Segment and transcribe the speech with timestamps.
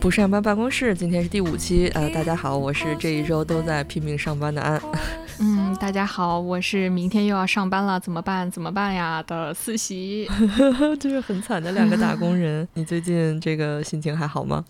[0.00, 1.88] 不上班办公室，今天是第五期。
[1.94, 4.80] 呃，大家好，我是这一周都在拼命上班的安。
[5.40, 8.50] 嗯，大家好，我是明天又要上班了，怎么办？
[8.50, 9.22] 怎么办呀？
[9.26, 10.28] 的四喜，
[11.00, 12.68] 就是很惨的两个打工人。
[12.74, 14.64] 你最近这个心情还好吗？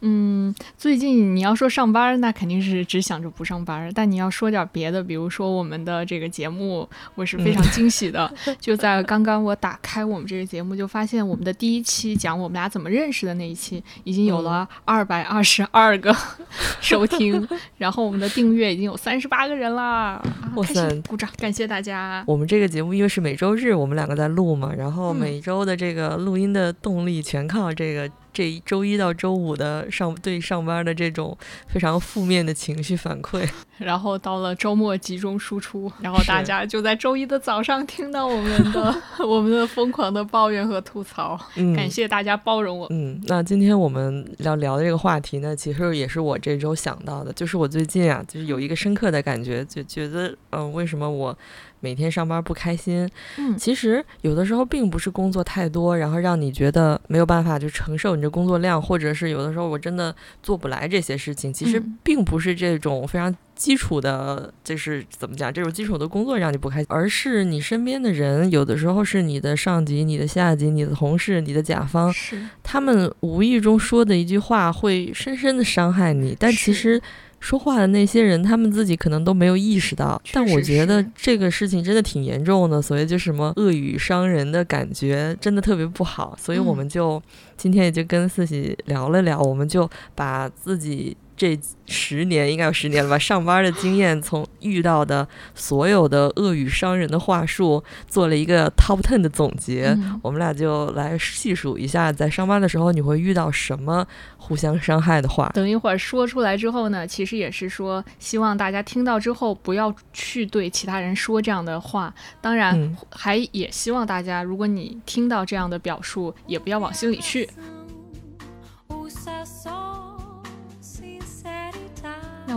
[0.00, 3.90] 嗯，最近你要说上班，那肯定是只想着不上班。
[3.94, 8.32] 但你要说点别的，比如说我们的这个节目，我是非常惊喜的。
[8.60, 16.14] 就在刚刚我打开我们这个节目，就发现我们的第一期讲我们俩怎么认识的那一期，已经有了二百二十二个
[16.80, 20.22] 收听，然后我们的订阅已经有三十八个人啦！
[20.54, 22.22] 哇塞，鼓掌，感谢大家。
[22.26, 28.08] 我们这个节目因为是每周日我们两个在录嘛，然后每周的这个录音的动力全靠这个。
[28.30, 38.94] 这一周一到周五的上对上班的这种非常负面的情绪反馈， 然后到了周末集中输出，然后大家就在周一的早上听到我们的
[39.26, 41.38] 我们的疯狂的抱怨和吐槽。
[41.76, 42.86] 感谢大家包容我。
[42.90, 51.36] 嗯，那今天我们要聊的这个话题呢，其实也是我这周想到的，就是我最近啊，就是有一个深刻的感觉，就觉得嗯，为什么我。
[51.80, 61.52] 每天上班不开心，嗯，其实有的时候并不是工作太多，然后让你觉得没有办法就承受你这工作量，或者是有的时候我真的做不来这些事情。
[61.52, 77.00] 其实并不是这种非常基础的，就是怎么讲，这种基础的工作让你不开心，而是你身边的人，有的时候是你的上级、你的下级、你的同事、你的甲方，是他们无意中说的一句话会深深的伤害你，但其实。
[77.40, 87.22] 说话的那些人，他们自己可能都没有意识到，但我觉得这个事情真的挺严重的，所以就什么恶语伤人的感觉真的特别不好，所以我们就
[87.56, 91.16] 今天也就跟四喜聊了聊，我们就把自己。
[91.38, 93.16] 这十年应该有十年了吧？
[93.16, 99.96] 上班的经验，从遇到的所有的恶语伤人的话术，做了一个 top ten 的总结。
[100.20, 104.04] 我们俩就来细数一下，在上班的时候你会遇到什么
[104.36, 105.48] 互相伤害的话。
[105.54, 112.12] 等一会儿说出来之后呢，其实也是说，希望大家听到之后不要去对其他人说这样的话。
[112.40, 117.48] 当然，还也希望大家，如果你听到这样的表述，也不要往心里去。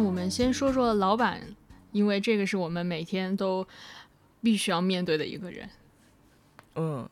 [0.03, 1.39] 我们先说说老板，
[1.91, 3.65] 因为这个是我们每天都
[4.41, 5.69] 必须要面对的一个人。
[6.75, 7.07] 嗯，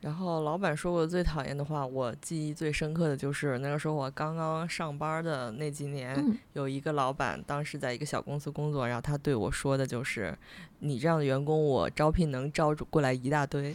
[0.00, 10.36] 然后老板说过最讨厌的话，我记忆最深刻的就是那个时候我刚刚上班的那几年，有一个老板，当时在一个小公司工作，然后他对我说的就是
[10.80, 13.74] ：“你这样的员工，我招聘能招过来一大堆。”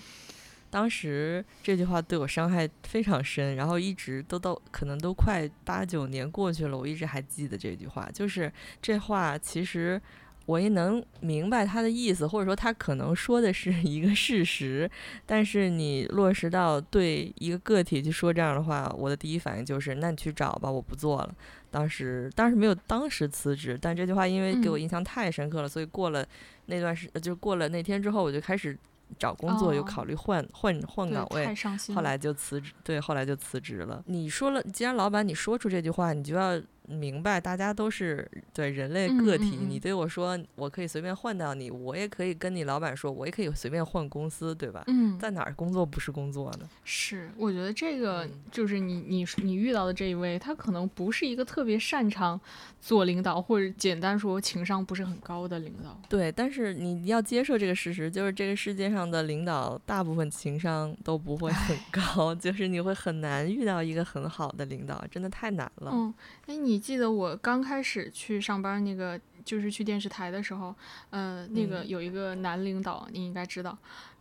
[0.75, 8.09] 当时这句话对我伤害非常深，然后一直都到可能都快八九年过去了，我一直还记得这句话。
[8.13, 10.01] 就是这话其实
[10.47, 14.91] 我也能明白他的意思，或者说他可能说的是一个事实，
[15.25, 21.33] 但是你落实到对一个个体去说这样的话，我的第一反应就是那你去找吧，我不做了。
[21.71, 26.27] 当时当时没有当时辞职，但这句话因为给我印象太深刻了，所以过了
[26.65, 28.77] 那段时就过了那天之后，我就开始。
[29.17, 31.47] 找工作有考虑换换换岗位，
[31.95, 32.73] 后来就辞职。
[32.83, 34.03] 对，后来就辞职了。
[34.07, 36.61] 你说了，既然老板你说出这句话，你就要。
[36.87, 39.57] 明白，大家都是对人类个体。
[39.67, 44.83] 你对我说，我可以随便换掉你，我也可以跟你老板说，我也可以随便换公司，对吧？
[44.87, 46.69] 嗯，在哪儿工作不是工作呢？
[46.83, 52.39] 是，我觉得这个就是你你你遇到的这一位，他可能不是一个特别擅长
[52.79, 55.99] 做领导，或者简单说情商不是很高的领导。
[56.07, 65.89] 对，但是你要接受这个事实，就是这个世界上的领导大部分情商都不会很高， 就是你会很难遇到一个很好的领导，真的太难了。
[65.91, 66.13] 嗯，
[66.45, 66.74] 哎你。
[66.75, 70.75] 你记得我刚开始去上班那个，就是去电视台的时候，
[71.09, 73.77] 呃，那个有一个男领导，你应该知道，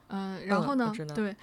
[0.07, 1.35] 嗯，然后呢，对，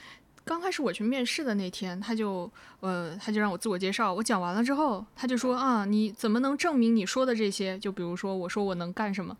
[0.45, 7.77] 刚开始我去面试的那天，他就，呃，他就让我自我介绍，我讲完了之后，他就说啊，你怎么能证明你说的这些？
[7.77, 9.35] 就比如说我说我能干什么，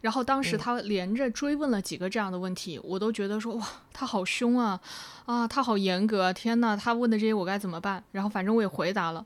[0.00, 4.80] 然后当时他连着追问了几个这样的问题，我都觉得说哇，他好凶啊，
[5.26, 8.02] 啊，他好严格，天呐，他问的这些我该怎么办？
[8.10, 9.24] 然后反正我也回答了。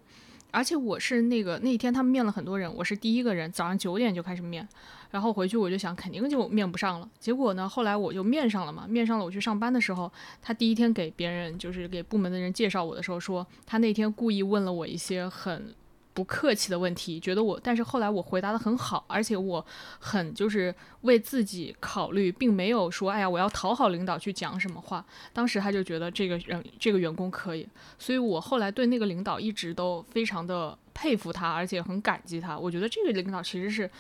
[0.56, 4.66] 而且我是那个那天他们面了很多人，我是第一个人，早上九点就开始面，
[5.10, 7.06] 然后回去我就想肯定就面不上了。
[7.18, 9.24] 结果呢，后来我就面上了嘛，面上了。
[9.26, 10.10] 我去上班的时候，
[10.40, 15.74] 他第一天给别人就是给部门的人介绍我的时候说，他那天故意问了我一些很。
[16.16, 19.64] 不客气的问题，觉得我，但是后来我回答的很好，而且我
[19.98, 25.04] 很就是为自己考虑，并没有说，哎呀，我要讨好领导去讲什么话。
[25.34, 27.68] 当时他就觉得这个人这个员工可以，
[27.98, 32.58] 所以我后来对那个领导一直都非常的佩服他，而且很感激他。
[32.58, 33.90] 我觉得这个领导其实是，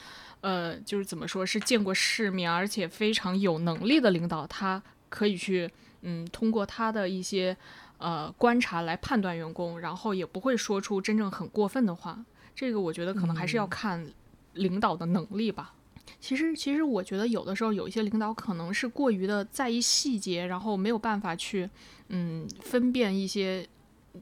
[0.40, 5.70] 呃，就是怎么说是见过世面，而且非常有能力的领导，他可以去，
[6.00, 7.54] 嗯，通过他的一些。
[7.98, 12.24] 呃观察来判断员工，然后也不会说出真正很过分的话。
[12.54, 14.06] 这个我觉得可能还是要看
[14.54, 15.74] 领导的能力吧。
[16.20, 21.68] 其实，其实我觉得有的时候有一些领导可能是过于的在意细节，然后没有办法去
[22.08, 23.68] 嗯分辨一些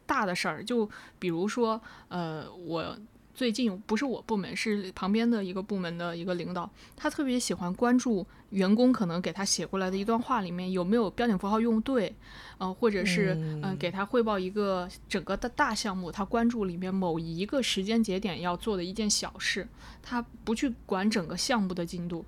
[0.07, 0.65] 大的事儿。
[0.65, 0.89] 就
[1.19, 2.97] 比如说，呃，我。
[3.35, 8.25] 最近不是我部门，是旁边的一个部门的一个领导，他特别喜欢关注
[8.55, 12.15] 员工可能给他写过来的一段话里面有没有标点符号用对，
[12.59, 19.67] 呃，或者是嗯给他汇报一个整个的大项目，他关注里面某一个时间节点要做的一件小事，
[20.03, 22.25] 他不去管整个项目的进度。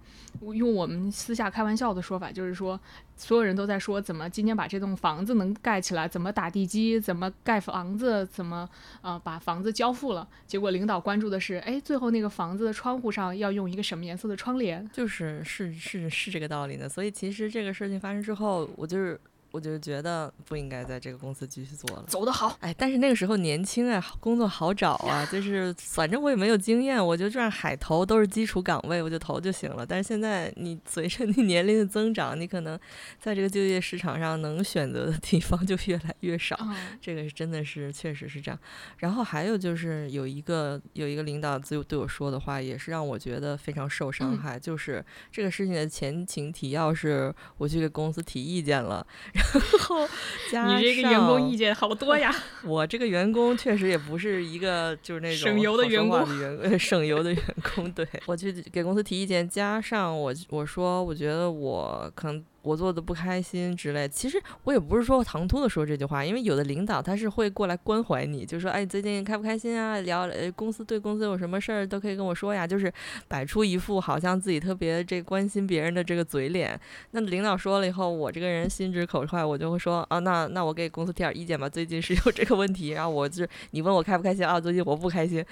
[0.53, 2.79] 用我们私下开玩笑的说法，就是说。
[3.19, 8.69] 所有人都在说怎么今天把这栋房子能盖起来，怎么打地基，怎么盖房子，怎么
[9.01, 10.29] 呃把房子交付了。
[10.47, 14.87] 结果领导关注的是，哎，最后那个房子的窗户上要用一个什么颜色的窗帘？
[14.93, 16.89] 就是是是是是这个道理呢。
[16.89, 19.21] 所以其实这个事情发生之后，我就是。
[19.51, 22.05] 我就觉得不应该在这个公司继续做了。
[22.07, 29.87] 走得好，哎，但是那个时候年轻啊，工作好找啊，就是 反正我也没有经验，我就这样海投都是基础岗位，我就投就行了。
[29.87, 32.79] 但是现在你随着你 年龄的增长，你可能
[33.19, 36.59] 在这个就业市场上能选择的地方就越来越少。
[37.01, 38.61] 这个是真的是确实是这样。
[38.99, 49.07] 然后还有就是有一个有一个领导就对我说的话，也是让我觉得非常受伤害，就是这个事情的前情提要是我去给公司提意见了。
[49.33, 49.45] 然
[49.81, 52.35] 后，你这个员工意见好多呀！
[52.65, 56.27] 我这个员工确实也不是一个就是那种省油的员工，
[56.79, 57.43] 省油的员
[57.75, 57.91] 工。
[57.93, 62.45] 对我去给公司提意见，加上我我说，我觉得我可能。
[62.67, 70.01] 我做的不开心之类，其实我也不是说唐突的说这句话，因为有的领导他是会过来关怀你，就说哎，最近开不开心啊？
[70.01, 72.93] 聊呃公司对公司有什么事儿都可以跟我说呀，就是
[73.29, 76.79] 摆出一副好像自己特别这关心别人的这个嘴脸。
[77.13, 84.61] 那领导说了以后，我这个人心直口快，我就会说啊，那那我给公司提点意见吧，最近是有这个问题，然后我就你问我开不开心啊？
[84.61, 85.45] 最近我不开心，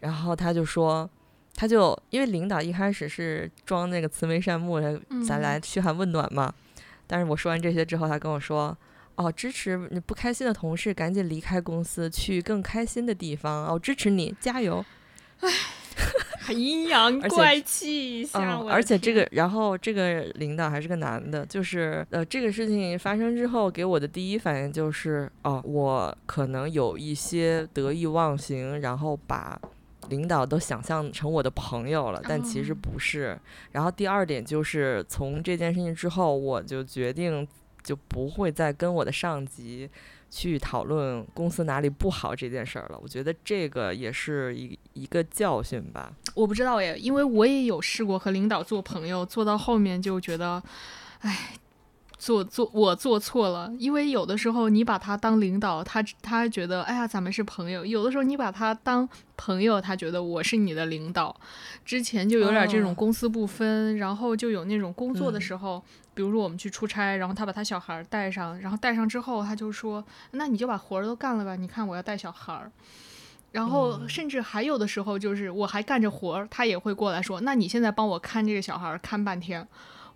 [0.00, 1.08] 然后他就说。
[1.56, 6.52] 他就因为领导一开始是装那个慈眉善目的，咱来嘘寒问暖嘛。
[7.06, 8.76] 但是我说完这些之后，他跟我说
[9.16, 13.66] ：“哦，支持你不开心的同事赶紧离开公司，去更开心的地方。
[13.66, 14.84] 哦，支持你，加油。”
[15.40, 18.58] 哎，阴阳怪气一下。
[18.68, 29.58] 而且这个，然后这个领导还是个男的，就是呃，这个事情发生之后，给我的第一反应就是，哦，我可能有一些得意忘形，然后把。
[30.08, 33.38] 领导都想象成我的朋友了，但其实不是。
[33.72, 37.46] 然后第二点就是从这件事情之后，我就决定
[37.82, 39.88] 就不会再跟我的上级
[40.30, 42.98] 去讨论公司哪里不好这件事儿了。
[43.02, 46.12] 我觉得这个也是一一个教训吧。
[46.34, 50.62] 我不知道耶，因为我也有试过和领导做朋友，做到后面就觉得，
[51.20, 51.50] 哎。
[52.18, 61.34] 做做我做错了，因为有的时候你把他当领导，他他觉得哎呀咱们是朋友；有的时候你把他当朋友，他觉得我是你的领导。
[61.84, 65.82] 之前就有点这种公私不分，然后就有那种工作的时候，
[66.14, 70.02] 比如说我们去出差，然后他把他小孩带上，然后带上之后他就说
[70.32, 72.72] ：“那你就把活儿都干了吧，你看我要带小孩儿。”
[73.52, 79.66] 然后甚至还有的时候就是我还干着活儿，他也会过来说：“那你现在帮我看这个小孩看半天。”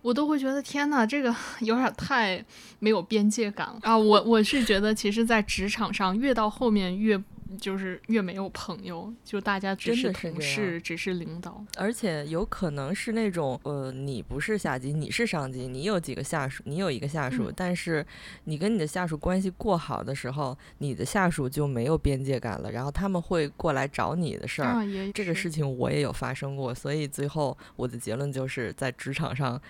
[0.01, 2.43] 我都会觉得天哪，这个 有点太
[2.79, 3.97] 没有边界感了啊！
[3.97, 7.21] 我我是觉得，其实，在职场上越到后面越
[7.59, 18.03] 就是越没有朋友，就大家只是同事，只是领导，而且有可能是那种呃，你不是下级，你是上级，你有几个下属，你有一个下属，但是
[18.45, 24.77] 你跟你的下属关系过好的时候，你的下属就没有边界感了，然后他们会过来找你的事儿。
[25.13, 29.61] 这个事情我也有发生过，所以最后我的结论就是在职场上。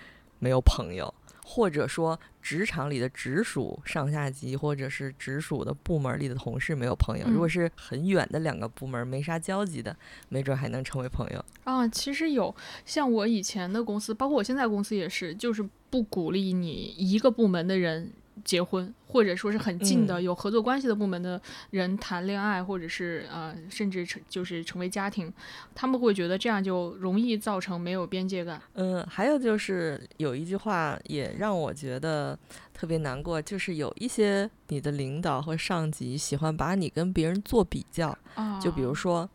[0.42, 7.24] 没有朋友，或者说职场里的直属上下级，或者是直属的部门里的同事没有朋友。
[7.28, 9.96] 如果是很远的两个部门没啥交集的，
[10.28, 11.44] 没准还能成为朋友。
[11.62, 12.52] 啊，其实有，
[12.84, 18.10] 像我以前的公司，包括我现在公司也是，就是不鼓励你一个部门的人。
[18.44, 25.32] 结婚，或者说是很近的有合作关系的部门的人谈恋爱，或者是呃，甚至成就是成为家庭，
[25.74, 28.60] 他们会觉得这样就容易造成没有边界感。
[28.74, 32.38] 嗯，还有就是有一句话也让我觉得
[32.72, 38.16] 特别难过，就是有一些你的领导或上级喜欢把你跟别人做比较，
[38.60, 39.28] 就比如说。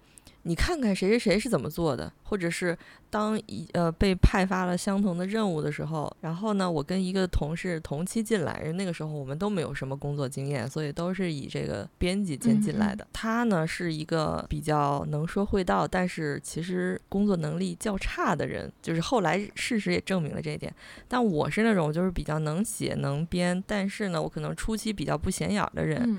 [0.48, 2.75] 你看看谁谁谁是怎么做的，或者是
[3.10, 13.06] 当一呃被派发了相同的任务的时候，然后呢，我跟一个同事同期进来，那个时候我们都没有什么工作经验，所以都是以这个编辑间进来的。
[13.12, 20.74] 他呢是一个比较能说会道，但是其实工作能力较差的人，就是后来事实也证明了这一点。
[21.10, 26.18] 但我是那种就是比较能写能编，但是呢，我可能初期比较不显眼的人。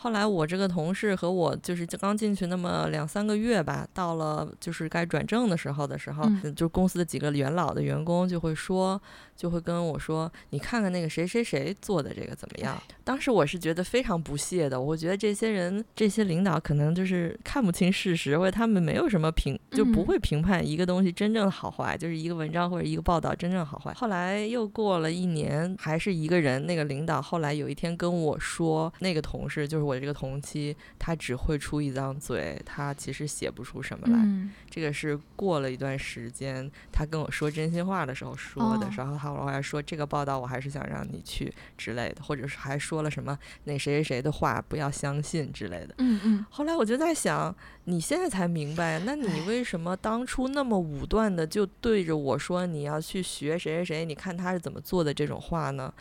[0.00, 6.24] 后来我这个同事和我就是刚进去那么两三个月吧，到了就是该转正的时候的时候，
[6.56, 9.00] 就公司的几个元老的员工就会说。
[9.40, 14.78] 就会跟我说：“你看看那个谁谁谁做的这个怎么样？”当时我是觉得非常不屑的。
[14.78, 23.94] 我觉得这些人、这些领导可能就是看不清事实，或者他们没有什么评，就不会评判一个东西真正的好坏，就是一个文章或者一个报道真正好坏。
[23.94, 34.22] 后来又过了一年，还是一个人，那个领导后来有一天跟我说：“那个同事就是我这个同期，他只会出一张嘴，他其实写不出什么来。”
[34.68, 39.29] 这个是过了一段时间，他跟我说真心话的时候说的，然后他。
[39.32, 45.94] 我还说这个报道，我还是想让你去之类的，或者是还说了什么那谁谁谁的话不要相信之类的。
[45.98, 46.46] 嗯嗯。
[46.50, 54.04] 后来我就在想，你现在才明白，那你为什么当初那么武断的就对着我说你要去学谁谁谁？
[54.04, 55.92] 你看他是怎么做的这种话呢？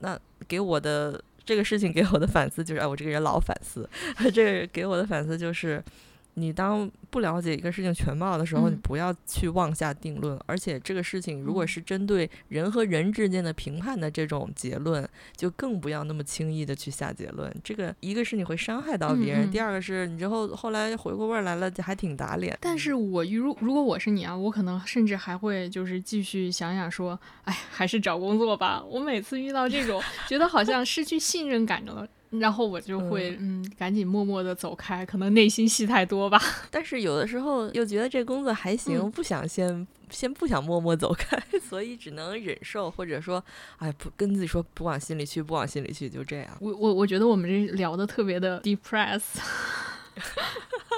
[0.00, 3.88] 那给我的这个事情给我的反思就是，哎，我这个人老反思，
[4.32, 5.82] 这个给我的反思就是。
[6.34, 10.38] 你当不了解一个事情全貌的时候，你不要去妄下定论。
[10.46, 17.54] 而且这个事情如果是针对人和人之间的评判的这种结论，就更不要那么轻易的去下结论。
[17.62, 22.56] 这个一个是你会伤害到别人，第二个是你之后后来回过味儿来了，就还挺打脸。
[22.60, 28.82] 但是我如如果我是你啊，我可能甚至还会就是继续想想说，哎，还是找工作吧。
[28.82, 32.06] 我每次遇到这种觉得好像失去信任感了。
[32.38, 36.40] 然后我就会嗯，赶紧默默的走开，可能内心戏太多吧。
[36.70, 41.36] 但是有的时候又觉得这工作还行，不想先先不想默默走开，
[41.68, 43.42] 所以只能忍受，或者说，
[43.78, 46.48] 哎，不跟自己说不往心里去，不往心里去，就这样。
[46.60, 49.22] 我我我觉得我们这聊的特别的 depress。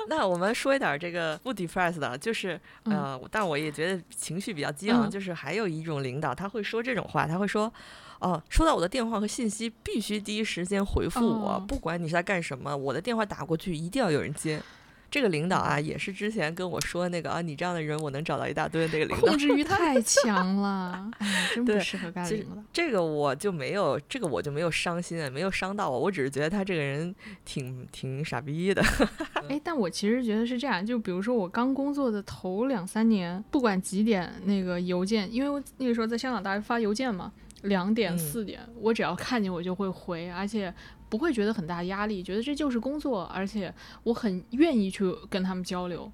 [0.09, 7.73] 那我们说一点这个不 depress 的，就是呃，但我也觉得情绪比较激昂，就是还有一种领导他会说这种话，他会说。
[8.21, 14.61] 哦，收到我的电话和信息，必须第一时间回复我，不管你是在干什么，我的电话打过去一定要有人接。
[15.09, 18.87] 这个领导啊，也是之前跟我说那个啊，你这样的人我能找到一大堆。
[18.89, 22.61] 那个领导控制欲 太强了，哎真不适合干领导。
[22.73, 28.83] 这个我就没有，这个我就没有伤心啊，没有伤到我，我只是觉得他这个人挺挺傻逼的。
[29.49, 37.33] 哎，但我其实觉得是这样，就比如说我刚工作的头两三年，不管几点那个邮件，因为我那个时候在香港大家发邮件嘛。
[37.67, 40.73] 两点四点，我只要看见我就会回，而且
[41.09, 46.11] 不会觉得很大压力，觉得这就是工作，而且我很愿意去跟他们交流。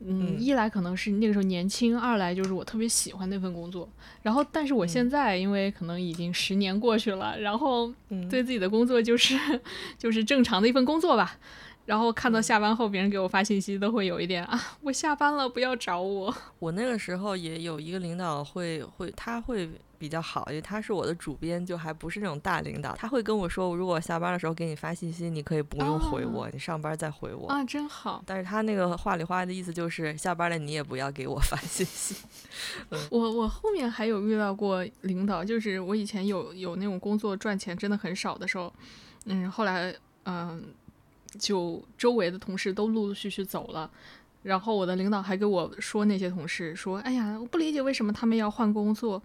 [0.00, 3.88] 嗯，一来可能是那个时候年轻，二来就是我特别喜欢那份工作。
[4.22, 7.90] 然后，但是我现在因为可能已经十年过去了，然后
[8.28, 9.38] 对自己的工作就是
[9.96, 11.38] 就是正常的一份工作吧。
[11.86, 16.34] 然后看到下班后别人给我发信息，都会有一点啊，我下班了，不要找我。
[16.58, 19.70] 我那个时候也有一个领导会会，他会。
[19.96, 22.94] 比较好，因为他是我的主编，就还不是那种大领导。
[22.94, 28.22] 他会跟我说，如果下班的时候给你发信息，你可以不用回我，你上班再回我啊，真好。
[28.26, 32.16] 但是他那个话里话外的意思就是，下班了你也不要给我发信息。
[33.08, 38.70] 我我后面还有遇到过领导，就是我以前有有那种工作赚钱真的很少的时候，
[39.24, 40.62] 嗯，后来嗯，
[41.38, 43.90] 就周围的同事都陆陆续续走了，
[44.42, 49.22] 然后我的领导还给我说那些同事说，哎呀，我不理解为什么他们要换工作。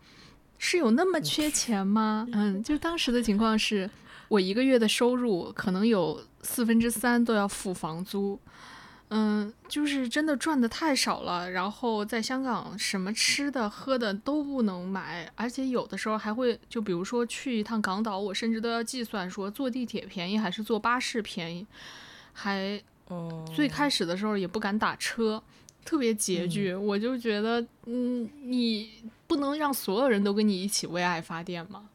[0.61, 2.27] 是有那么缺钱吗？
[2.33, 3.89] 嗯，就当时的情况是，
[4.27, 8.37] 我一个月的收入可能有四分之三都要付房租，
[9.09, 11.49] 嗯，就是真的赚的太少了。
[11.51, 21.65] 然后在香港，什么吃的喝的都不能买，而且有的时候还会，就比如说去一趟港岛，我甚至都要计算说坐地铁便宜还是坐巴士便宜，
[22.33, 22.81] 还，
[23.55, 25.41] 最开始的时候也不敢打车。
[25.85, 28.91] 特别拮据，我就觉得，嗯，你
[29.25, 31.89] 不能让所有人都跟你一起为爱发电吗？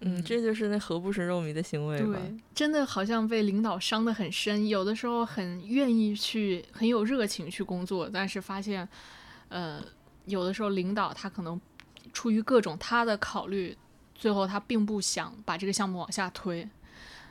[0.00, 2.12] 嗯，这就是那何不食肉糜的行为吧？
[2.12, 8.86] 对，真的好像被领导伤得很深，有的时候很愿意去，很有热情去工作，但是发现，
[9.48, 9.82] 呃，
[10.26, 11.58] 有的时候领导他可能
[12.12, 13.74] 出于各种他的考虑，
[14.14, 16.68] 最后他并不想把这个项目往下推。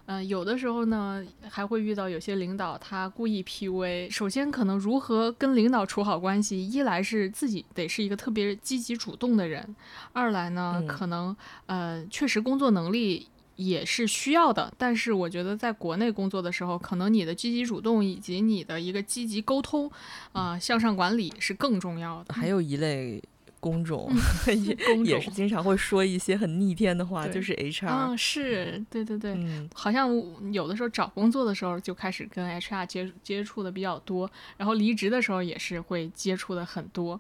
[0.07, 4.09] 嗯，有的时候呢，还会遇到有些领导他故意 PUA。
[4.12, 9.75] 首先，可能如何跟领导处好关系，一来是自己得是一个特别积极主动的人，
[10.13, 11.35] 二来呢，可能
[11.65, 19.89] 呃确实工作能力也是需要的，但是我觉得在国内工作的时候，可能你的积极主动以及你的一个积极沟通，
[20.33, 22.33] 啊，向上管理是更重要的。
[22.33, 23.24] 还有一类
[23.65, 24.12] 工种，
[24.45, 27.88] 也也是经常会说一些很逆天的话，就是 HR。
[27.88, 29.36] 嗯，是对对对，
[29.74, 30.07] 好像
[30.53, 37.19] 有的时候找工作的时候就开始跟 HR 接接触的比较多，然后离职的时候也是会接触的很多。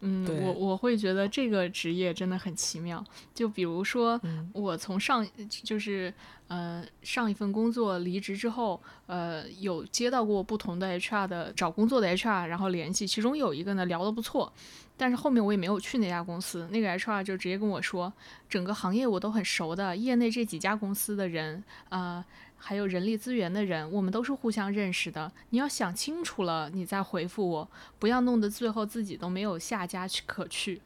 [0.00, 3.02] 嗯，我我会觉得这个职业真的很奇妙。
[3.34, 4.20] 就比如说，
[4.52, 6.12] 我从上就是
[6.48, 14.52] 呃上一份工作离职之后，呃有接到过不同的 HR 的找工作的 HR，然后联系，其中有一个呢聊得不错，
[14.96, 16.68] 但是后面我也没有去那家公司。
[16.70, 18.12] 那个 HR 就直接跟我说，
[18.48, 22.24] 整个行业我都很熟的，业内这几家公司的人啊。
[22.58, 25.30] 还有人力资源的人，我们都是互相认识的。
[25.50, 30.80] 你要想清楚了，你再回复我，不要弄得最后自己都没有下家去可去。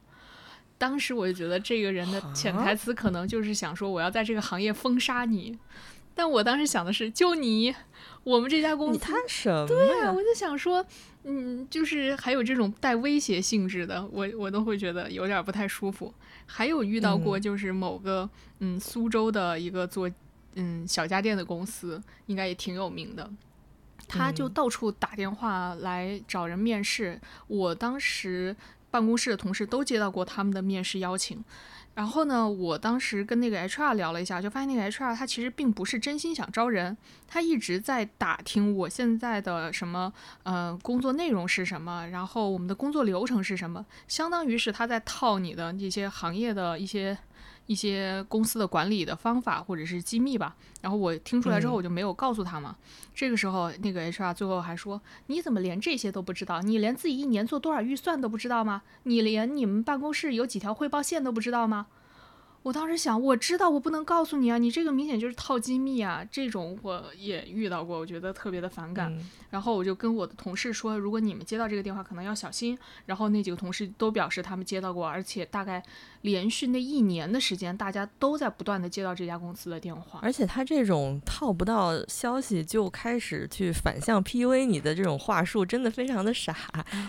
[0.77, 5.59] 当时我就觉得这个人的潜台词可能就是想说，我要在这个行业封杀你。
[6.15, 7.75] 但我当时想的是，就你，
[8.25, 9.67] 我们这家公司，你谈什么？
[9.67, 10.85] 对啊，我就想说，
[11.23, 16.13] 嗯，就是还有这种带威胁性质的，我我都会觉得有点不太舒服。
[16.45, 20.11] 还有遇到过，就是某个嗯苏州的一个做。
[20.55, 23.31] 嗯，小家电的公司应该也挺有名的，
[24.09, 27.21] 他就到处打电话来找人面试。
[27.47, 28.57] 我当时
[28.91, 31.45] 办公室的同事都接到过他们的面试邀请。
[31.95, 40.13] 然后呢，我当时跟那个 HR 聊了一下，就发现那个 HR 他其实并不是真心想招人，他一直在打听我现在的什么
[40.45, 47.17] 呃工作内容是什么，然后我们的工作流程是什么，相当于是他在套你的一些行业的一些。
[47.67, 52.77] 一些公司的管理的方法或者是机密吧，然后我听出来之后我就没有告诉他嘛。
[53.15, 56.61] 这个时候那个 HR 最后还说：“你怎么连这些都不知道？
[56.63, 58.83] 你连自己一年做多少预算都不知道吗？
[59.05, 61.87] 你连你们办公室有几条汇报线都不知道吗？”
[62.63, 69.11] 我当时想，我知道我不能告诉你啊，你这个明显就是套机密啊，这种我也遇到过，我觉得特别的反感。
[69.49, 72.79] 然后我就跟我的同事说，如果你们接到这个电话，可能要小心。
[73.07, 75.83] 然后那几个同事都表示他们接到过，而且大概
[76.21, 80.21] 连续那一年的时间，大家都在不断的接到这家公司的电话。
[80.23, 86.55] 而且他这种套不到消息就开始去反向 PUA 你的这种话术，真的非常的傻，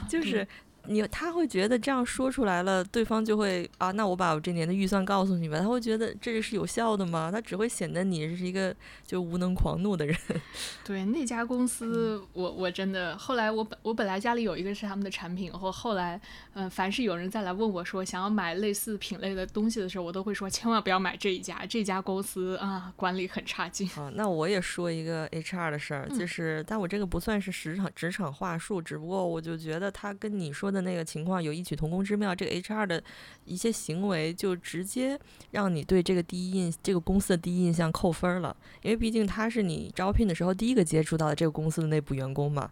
[0.07, 0.47] 就是。
[0.87, 5.59] 你他会觉得这样说出来了，对方就会啊，那我把我这年的预算告诉你吧。
[5.59, 7.29] 他会觉得这个是有效的吗？
[7.31, 10.17] 他只会显得你是一个就无能狂怒的人。
[10.83, 16.19] 对那家公司，我我真的后来我本我本来家里有一个是他们的产品，后后来
[16.53, 23.87] 嗯，凡是有人再来问我说想要买类似品类的东西的时候，我都会说千万不要买这一家，这家公司啊管理很差劲。
[23.95, 30.70] 啊，那我也说一个 HR 的事儿，就是但我这个不算是职场职场话术，只不过我就觉得他跟你说。
[30.71, 33.03] 的那个情况有异曲同工之妙，这个 HR 的
[33.45, 35.19] 一些行为就直接
[35.51, 42.71] 让你对这个第一印这个公司的第一印象扣分了，因为毕竟他是你招聘的时候第一个接触到的这个公司的内部员工嘛。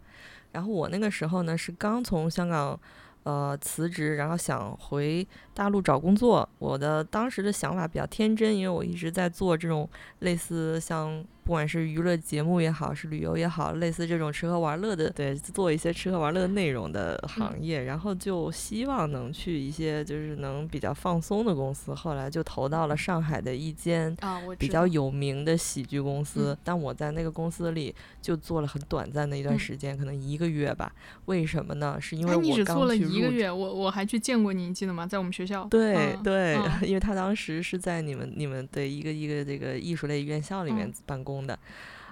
[0.52, 2.80] 然后我那个时候呢是刚从香港
[3.24, 6.48] 呃辞职，然后想回大陆找工作。
[6.58, 11.24] 我的当时的想法比较天真，因为我一直在做这种类似像。
[11.50, 21.92] 不管是娱乐节目也好，是旅游也好，类似这种吃喝玩乐的，对，做一些吃喝玩乐内容的行业，然后就希望能去一些就是能比较放松的公司。
[21.92, 24.16] 后来就投到了上海的一间
[24.60, 30.94] 比较有名的喜剧公司，但我在那个公司里就做了很短暂的一段时间，可能一个月吧。
[31.26, 31.98] 为什么呢？
[32.00, 35.08] 是因为我刚去一个月，我我还去见过你，你记得吗？
[35.08, 35.64] 在我们学校。
[35.64, 41.39] 对对，因为他当时是在你们你们的一个一个这个艺术类院校里面办公。
[41.46, 41.58] 的，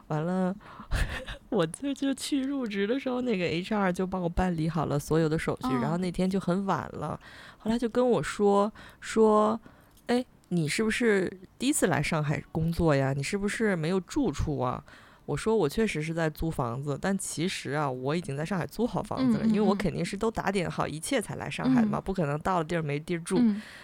[0.08, 0.56] 完了，
[1.50, 7.20] 我就就去入职的时候，那个 HR 就帮我办理好了所有的手续，然后那天就很晚了，
[7.58, 9.60] 后来就跟我说说，
[10.08, 13.14] 哎，你是不是第一次来上海工作呀？
[13.14, 14.84] 你是不是没有住处啊？
[15.26, 23.38] 我说我确实是在租房子，但其实啊，我已经在上海租好房子了，因为我肯定是都打点好一切才来上海嘛，不可能到了地儿没地儿住，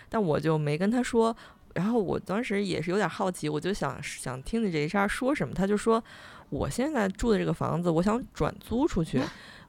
[0.08, 1.36] 但我就没跟他说。
[1.74, 5.54] 然后我当时也是有点好奇，我就想想听听这 HR 说什么。
[5.54, 6.04] 他就说，
[6.50, 9.22] 我现在住的这个房子，我想转租出去。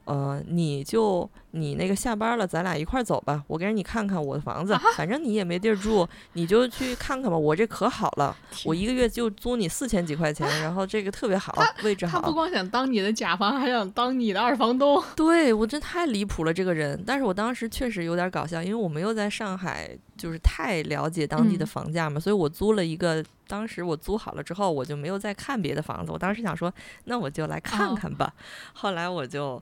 [0.05, 7.37] 呃，你就你那个下班了，咱俩一块儿走吧，我给你看看我的房子，反正你也没地儿住，你就去看看吧。
[7.37, 12.19] 我这可好了， 我一个月就租你四千几块钱，然后这个特别好，位置好。
[12.19, 15.01] 他不光想当你的甲方，还想当你的二房东。
[15.15, 17.01] 对我真太离谱了，这个人。
[17.07, 23.23] 但是我当时确实有点搞笑，因为我没有在上海，就是太了解当地的房价嘛，所以我租了一个。
[23.47, 26.11] 当时我租好了之后，我就没有再看别的房子。
[26.11, 28.33] 我当时想说，那我就来看看吧。
[28.73, 29.61] 后来我就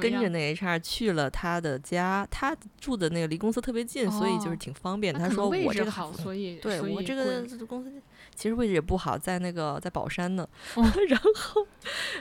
[0.00, 5.12] 跟着那 HR 去了他的家，他住的那个离公司特别近，所以就是挺方便。
[5.12, 7.90] 他说我这个好，所以对我这个公司
[8.36, 10.48] 其实位置也不好，在那个在宝山呢。
[11.08, 11.66] 然后，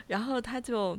[0.07, 0.97] 然后他就。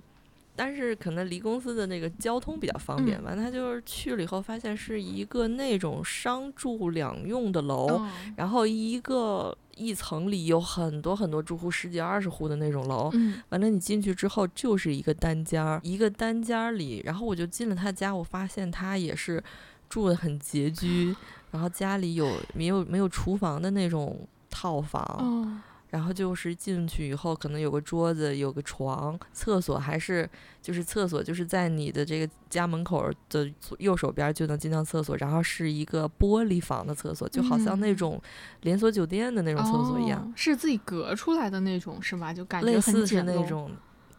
[0.56, 8.00] 但是可能离公司的那个交通比较方便吧，他就是去了以后发现是一个那种商住两用的楼，
[8.36, 13.10] 然后一个一层里有很多很多住户，十几二十户的那种楼。
[13.50, 19.42] 完了你进去之后就是一个单间儿，一个单间儿里，然后我就进了他家，我发现他也是
[19.88, 21.14] 住的很拮据，
[21.50, 25.62] 然后家里有没有没有厨房的那种套房。
[25.94, 30.28] 然后就是进去以后，可能有个桌子，有个床，厕所还是
[30.60, 38.20] 就是厕所，就是在你的这个家门口的右手边就能进到厕所，然后是一个玻璃房的厕所，就好像那种
[38.62, 42.34] 连锁酒店的那种厕所一样，是自己隔出来的那种，是吧？
[42.34, 43.70] 就感觉类似是那种。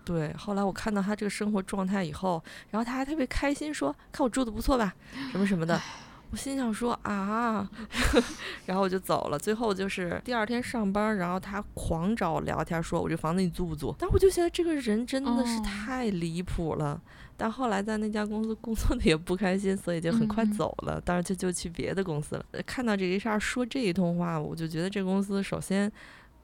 [0.06, 4.96] 对，后来我看到他这个生活状态以后，然后他还特别开心，说：“看我住的不错吧，
[5.34, 5.78] 什么什么的。”
[6.36, 7.66] 我心想说啊，
[8.68, 9.40] 然后我就走了。
[9.40, 13.96] 最后就是第二天上班，然后他狂找我聊天，说我这房子你租不租？
[13.98, 17.02] 但我就觉得这个人真的是太离谱了。
[17.38, 21.00] 但后来在那家公司工作的也不开心，所以就很快走了。
[21.00, 22.46] 当然就就去别的公司了。
[22.66, 25.90] 看到这一下说这一通话，我就觉得这公司首先。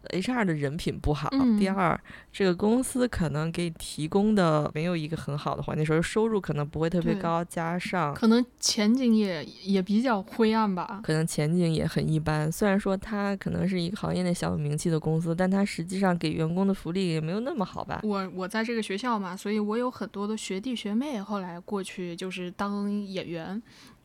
[0.10, 1.30] HR 的人品不好。
[1.58, 2.00] 第二，
[2.32, 11.02] 这个公司可能给提供的没有一个很好的环境，所以收入可能不会特别高，加上可能前景也也比较灰暗吧。
[11.04, 12.52] 可能前景也很一般。
[12.52, 18.02] 虽然说它可能是一个行业内小有名气的公司，但它实际上给员工的福利也没有那么好吧。
[18.04, 23.62] 我我在这个学校嘛，所以我有很多的学弟学妹后来过去就是当演员。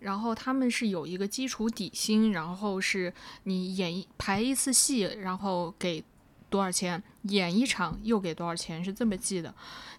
[0.07, 6.05] 然后他们是有一个基础底薪，然后是你演一排一次戏，然后给
[6.49, 9.53] 多少钱，演一场又给多少钱，是这么记的。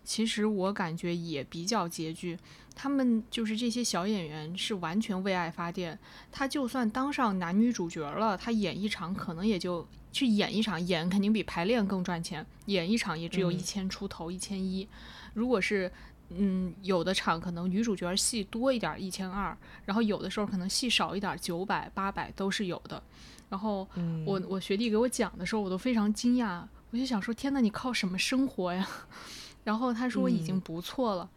[0.05, 2.39] 其实我感觉也比较拮据。
[2.73, 5.99] 他们就是这些小演员是完全为爱发电。
[6.31, 12.45] 他就算当上男女主角了，他演一场可能也就去演一场，演肯定比排练更赚钱。
[12.67, 14.87] 演一场也只有一千出头，一千一。
[15.33, 15.91] 如果是
[16.29, 23.01] 嗯，有的场可能女主角戏多一点，一千二，然后有的时候可能戏少一点，九百、八百都是有的。
[23.49, 23.87] 然后
[24.25, 26.61] 我我学弟给我讲的时候，我都非常惊讶，
[26.91, 28.85] 我就想说，天呐，你靠什么生活呀？
[29.63, 31.29] 然后他说已经不错了，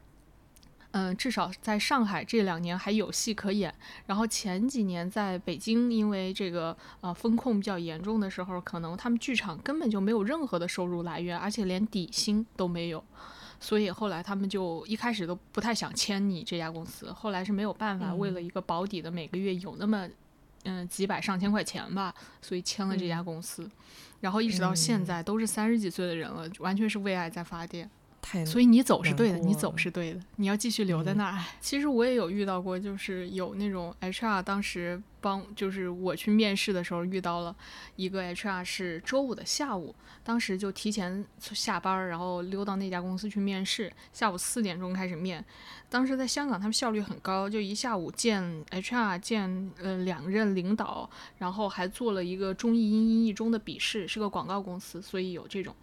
[0.91, 3.73] 嗯，至少在上海这两年还有戏可演。
[4.07, 13.05] 然后前几年在北京，因为这个呃风控比较严重的时候，可能他们剧场根本就没有任何的收入来源，而且连底薪都没有。
[13.61, 20.09] 所以后来他们就一开始都不太想签你这家公司，后来是没有办法，为了一个保底的每个月有那么，
[20.65, 23.71] 嗯几百上千块钱吧，所以签了这家公司，
[24.21, 27.89] 然后一直到现在都是三十几岁的人了，完全是为爱在发电。
[28.47, 31.45] 所以你走是对的，你走是对的，你要继续留在那儿。
[31.61, 37.55] 其实我也有遇到过，就是有那种 HR 当时帮，就是我去面试的时候遇到了
[37.97, 45.45] 一个 HR 是周五的下午，当时就提前下班，然后溜到那家公司去面试，下午四点钟开始面。
[45.89, 55.75] 当时在香港，他们效率很高，就一下午见 HR，见呃两任领导，然后还做了一个中译英、英译中的笔试，是个广告公司，所以有这种。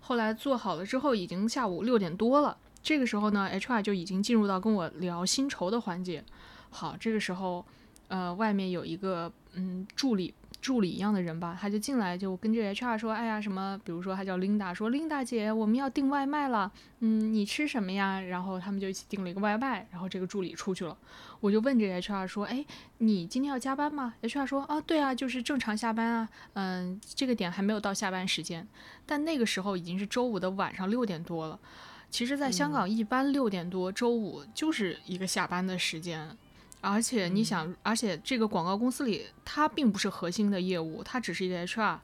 [0.00, 2.56] 后来做好了之后，已经下午六点多了。
[2.82, 6.22] 这个时候呢，HR 就已经进入到跟我聊薪酬的环节。
[6.68, 7.64] 好，这个时候，
[8.08, 10.34] 呃，外面有一个嗯助理。
[10.60, 13.78] 助理一样的人吧，他就进来就跟这 HR 说：“哎呀，什么？
[13.84, 20.96] 比如说他叫 Linda，说 Linda 姐，我们要订外卖了，嗯，你吃什么呀？”然后他们就一起订了一个外卖，然后这个助理出去了。
[21.40, 22.64] 我就问这 HR 说：“哎，
[22.96, 28.66] 你今天要加班吗？”HR 说：“啊，对啊，就是正常下班啊，嗯，这个点还没有到下班时间。”
[29.04, 31.60] 但那个时候已经是周五的晚上六点多了。
[32.08, 36.34] 其实，在香港一般六点多周五就是一个下班的时间。
[36.84, 41.98] 而且你想，而且这个广告公司里，它并不是核心的业务，它只是一个 HR，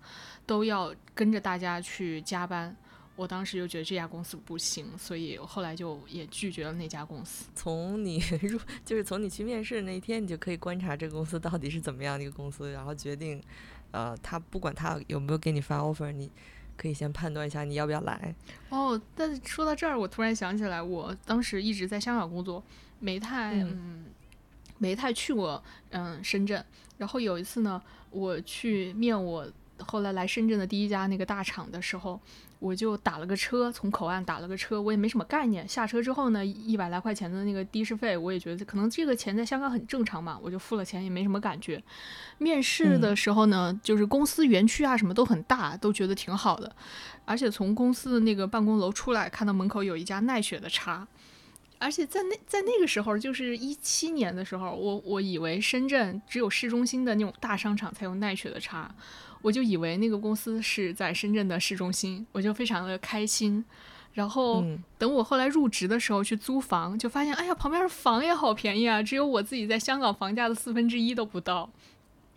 [0.47, 2.75] 都要跟着大家去加班。
[3.17, 7.45] 我当时就觉得这家公司不行，所以后来就也拒绝了那家公司。
[7.55, 13.39] 从你 入，就是从你去面试那一天，你就可以观察这个公司到底是怎么样的一个公司，然后决定，
[13.91, 16.31] 呃，他不管他有没有给你发 offer，你
[16.79, 18.35] 可以先判断一下你要不要来。
[18.71, 22.65] 哦，但是说到这儿，我突然想起来，我当时一直在香港工作，
[23.01, 24.07] 没太嗯。
[24.81, 26.65] 没太去过，嗯，深圳。
[26.97, 29.47] 然后有一次呢，我去面我
[29.79, 32.21] 后来来深圳的第一家那个大厂的时候，
[32.59, 35.67] 我就打了个车，从口岸打了个车，我也没什么概念。
[35.67, 41.83] 下车之后呢，一百来块钱的那个的士费，我也觉得可能这个钱在香港很正常嘛，我就付了钱，也没什么感觉。
[42.39, 46.75] 面试的时候呢，就是公司园区啊什么都很大，都觉得挺好的。
[47.25, 51.07] 而且从公司的那个办公楼出来，看到门口有一家奈雪的茶。
[51.81, 58.95] 而且在那在那个时候，就是一七年的时候，我我以为深圳只有市中心的那种大商场才有奈雪的茶，
[59.41, 63.65] 我就以为那个公司是在深圳的市中心，我就非常的开心。
[64.13, 64.65] 然后
[64.99, 71.71] 等我后来入职的时候去租房，就发现哎呀，旁边的房也好便宜啊，只有我自己在香港房价的四分之一都不到。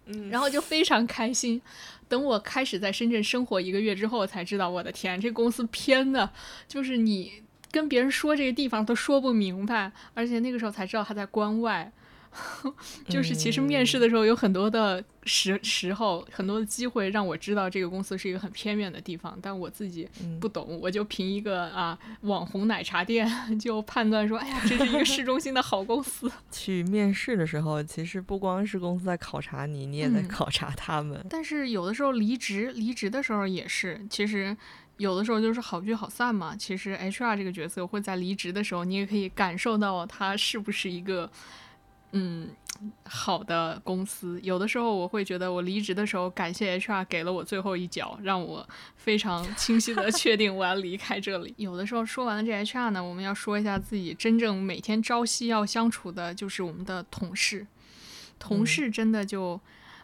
[0.06, 1.62] 嗯，然后就非常开心。
[2.08, 6.30] 等我开始在深圳生活一个月之后，才知道我的天，这公司偏的，
[6.68, 7.43] 就是你
[7.74, 11.92] 跟别人说这个地方都说不明白，而且那个时候才知道他在关外。
[13.08, 20.10] 就是其实面试的时候有很多的时时候，很多的机会让我知道这个公司是一个很偏远的地方，但我自己
[20.42, 26.32] 不懂，我就凭一个啊网红奶茶店就判断说，哎呀，这是一个市中心的好公司。
[26.50, 31.24] 去面试的时候，其实不光是公司在考察你，你也在考察他们。
[31.30, 34.58] 但是有的时候离职离职的时候也是，其实
[34.98, 36.56] 有的时候就是好聚好散嘛。
[36.56, 41.30] 其实 HR 这个角色会在离职的时候，你也可以感受到他是不是一个。
[42.16, 42.50] 嗯，
[43.06, 51.56] 好的公司，有的时候我会觉得，我离职的时候，感谢 HR 给了我最后一脚，让我非常清晰的 确定我要离开这里。
[51.58, 57.66] 有的时候说完了这 HR 呢，我们要说一下自己真正每天朝夕要相处的，就是我们的同事。
[58.38, 59.60] 同事真的就。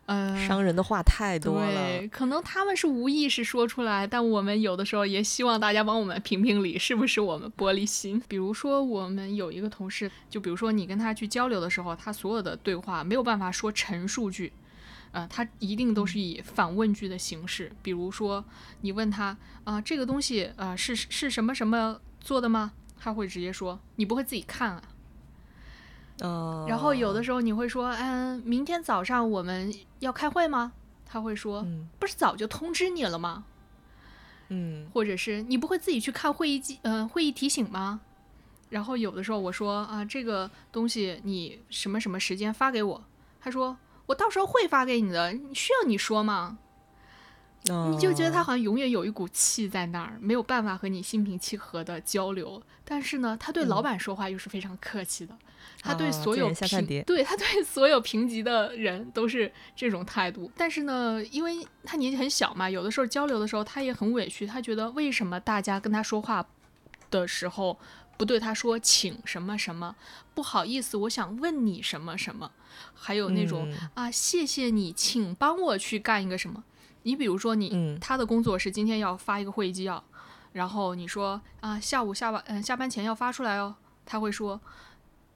[0.09, 1.71] 呃，伤人的话太多了。
[1.71, 8.19] 对，可能他们是无意识说出来，但我们有的时候也希望大家帮我们评评理，是不是我们玻璃心？
[8.27, 14.51] 比如说，我们有一个同事，就比如说你跟他去交流的时候，他所有的对话没有办法说陈述句，
[15.11, 17.71] 呃，他一定都是以反问句的形式。
[17.83, 18.43] 比如说，
[18.81, 22.71] 你问他啊，这个东西啊是是什么什么做的吗？
[22.99, 24.81] 他会直接说，你不会自己看啊。
[26.67, 30.73] 然后有的时候你会说，嗯，明天早上我们要开会吗？
[31.05, 31.65] 他会说，
[31.97, 33.45] 不是早就通知你了吗？
[34.49, 38.01] 嗯，或者是你不会自己去看会议记，嗯，会议提醒吗？
[38.69, 43.03] 然后有的时候我说啊，这个东西你什么什么时间发给我？
[43.39, 43.77] 他说
[44.07, 46.57] 我到时候会发给你的，需要你说吗？
[47.63, 52.61] 你就觉得他好像永远有一股气在那儿，没有办法和你心平气和的交流。
[52.85, 55.37] 但是呢，他对老板说话又是非常客气的。
[55.81, 60.51] 他对所有评，对他对所有评级的人都是这种态度。
[60.57, 64.45] 但是呢，因为他年纪很小嘛，有的时候交流的时候他也很委屈。
[64.45, 66.45] 他觉得为什么大家跟他说话
[67.09, 67.79] 的时候
[68.17, 69.95] 不对他说请什么什么，
[70.33, 72.51] 不好意思，我想问你什么什么，
[72.93, 76.63] 还有那种啊，谢谢你，请帮我去干一个什么。
[77.03, 80.03] 你比如说你他的工作是今天要发一个会议纪要，
[80.51, 84.59] 然后你说啊，下午下班嗯下班前要发出来哦，他会说。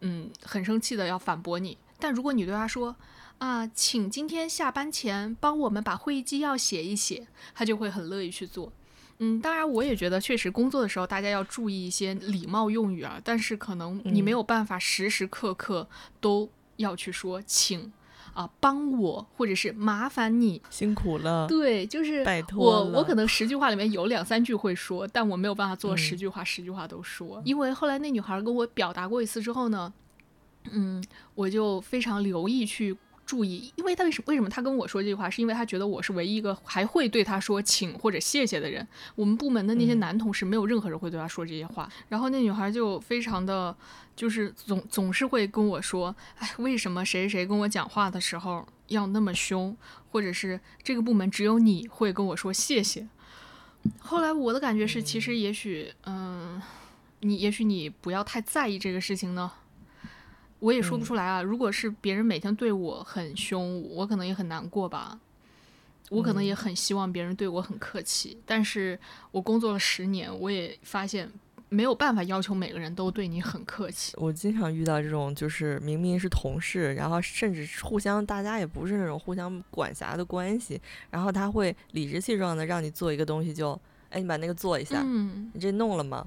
[0.05, 2.95] 嗯，很生气的要反驳你，但如果你对他说
[3.37, 8.71] 啊，请今天下班前帮我们把会议纪要写一写，他就会很乐意去做。
[9.19, 15.87] 嗯，当然我也觉得确实工作的时候大家要注意一些礼貌用语啊，但是可能你没有办法时时刻刻
[16.19, 17.93] 都要去说请
[18.33, 21.47] 啊帮我或者是麻烦你辛苦了。
[21.47, 29.93] 对，就是拜托我我可能十句话里面有两三句会说，但我没有办法做十句话十句话都说，因为后来那女孩跟我表达过一次之后呢。
[30.71, 31.03] 嗯，
[31.35, 38.85] 我就非常留意去注意，因为他为什么为什么他跟我说这句话，是因为他觉得我是唯一一个还会对他说请或者谢谢的人。
[39.15, 41.89] 我们部门的那些男同事没有任何人会对他说这些话。
[42.09, 43.75] 然后那女孩就非常的，
[44.15, 49.75] 就是总总是会跟我说，哎，为什么谁谁跟我讲话的时候要那么凶，
[50.11, 53.07] 或者是这个部门只有你会跟我说谢谢。
[53.99, 56.61] 后来我的感觉是，其实也许，嗯，
[57.21, 59.51] 你也许你不要太在意这个事情呢。
[60.63, 61.41] 我也说不出来啊！
[61.41, 65.19] 如果是别人每天对我很凶，我可能也很难过吧。
[66.09, 68.97] 我可能也很希望别人对我很客气，但是
[69.31, 71.29] 我工作了十年，我也发现
[71.67, 74.13] 没有办法要求每个人都对你很客气。
[74.15, 83.77] 我经常遇到这种，就是明明是同事，然后甚至互相大家也不是那种互相管辖的关系，然后他会理直气壮的让你做一个东西，就
[84.11, 86.25] 哎，你把那个做一下，你这弄了吗？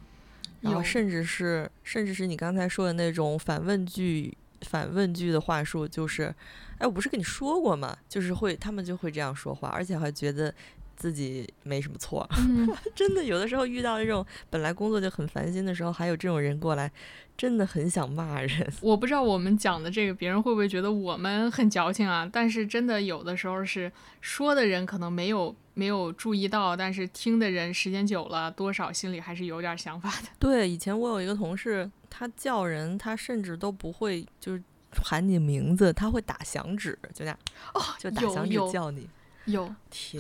[0.61, 6.35] 然后甚至是，甚至是你刚才说的那种反问句、反问句的话术，就是，
[6.79, 7.97] 哎，我不是跟你说过吗？
[8.09, 10.53] 就是会，他们就会这样说话，而且还觉得
[10.97, 12.29] 自己没什么错。
[12.95, 16.91] 真的，有的时候遇到这种本来工作就很烦心的时候，还有这种人过来。
[17.37, 22.27] 真的很想骂人， 我不知道我们讲的这个别人会不会觉得我们很矫情啊？
[22.33, 30.29] 但是真的有的时候是说的人可能没有没有注意到，但是听的人时间久了，多少心里还是有点想法的。
[30.39, 34.63] 对，以前我有一个同事，他叫人，他甚至都不会就是
[35.05, 37.39] 喊你名字，他会打响指，就这样
[37.75, 39.07] 哦，就打响指叫你。
[39.47, 39.75] 有，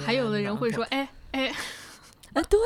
[0.04, 1.54] 还有的人会说哎哎
[2.32, 2.58] 哎，对。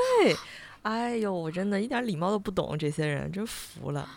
[0.82, 4.08] 哎呦，我真的一点礼貌都不懂，这些人真服了。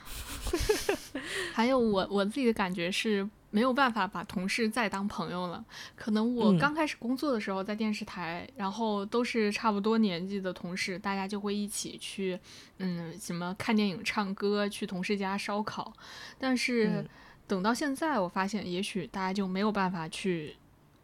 [1.54, 3.30] 还有我我自己的感觉是。
[3.54, 5.64] 没有办法把同事再当朋友了。
[5.96, 12.40] 可能我刚开始工作的时候在电视台，然后都是差不多年纪的同事，大家就会一起去，
[12.80, 15.94] 嗯，什么看电影、唱歌，去同事家烧烤。
[16.40, 17.06] 但是
[17.46, 20.56] 等到现在，我发现也许大家就没有办法去，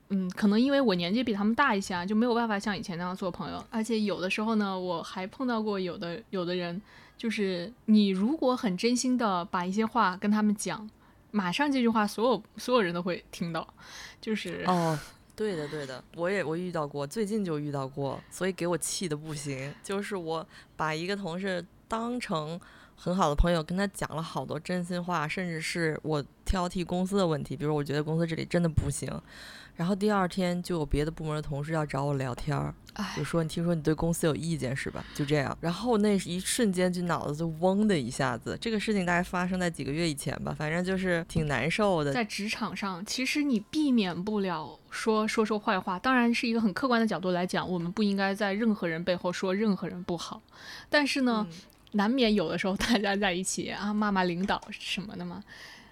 [0.09, 3.63] 嗯，可能因为我年纪比他们大一些啊，就没有办法像以前那样做朋友。
[3.69, 6.81] 而且有的时候呢，我还碰到过有的有的人，
[7.17, 10.89] 就是你如果很真心的把一些话跟他们讲。
[11.31, 13.67] 马上这句话，所有所有人都会听到，
[14.19, 14.97] 就是哦，
[15.37, 19.71] 对的对的，我也我遇到过，最近就遇到过，所以给我气的不行。
[19.83, 20.43] 就是我
[20.75, 22.59] 把一个同事当成
[22.95, 29.07] 很好的朋友，跟他讲了好多真心话，甚至是我挑剔公司的问题，比如我觉得公司这里真的不行。
[29.79, 32.75] 然后第二天就有别的部门的同事要找我聊天儿，
[33.15, 35.01] 就说你听说你对公司有意见是吧？
[35.15, 38.57] 就这样，然后那一瞬间就脑子就嗡的一下子。
[38.59, 42.11] 这个事情大概发生在几个月以前吧，反正就是挺难受的。
[42.11, 50.41] 在职场上，其实你避免不了说说说坏话，当然是一个很客观的角度来讲，我们不应该在任何人背后说任何人不好。
[50.89, 51.47] 但是呢，
[51.93, 55.41] 难免有的时候大家在一起啊骂骂领导什么的嘛，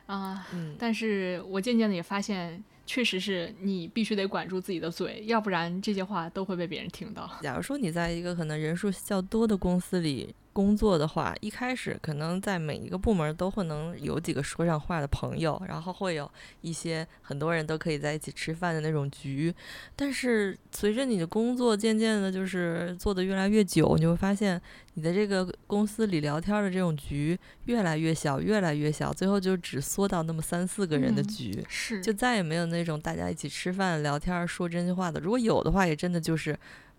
[0.07, 0.45] 啊，
[0.77, 2.61] 但是我渐渐的也发现。
[2.87, 7.29] 确实是你必须得管住自己的嘴，要不然这些话都会被别人听到。
[7.43, 10.33] 假如说你在一个可能人数较多的公司里。
[10.57, 16.27] 工作的话，一开始可能在每一个部门都会能有几个说上话的朋友，然后会有
[16.61, 19.53] 一些很多人都可以在一起吃饭的那种局。
[19.95, 24.59] 但是随着你的工作渐渐的，就是做的越来越久，你会发现
[24.95, 35.19] 你的这个公司里聊天的这种局越来越小，越来越小，最后就只缩到那么三四个人的局，是就再也没有那种大家一起吃饭聊天说真心话的。
[35.19, 36.57] 如果有的话，也真的就是。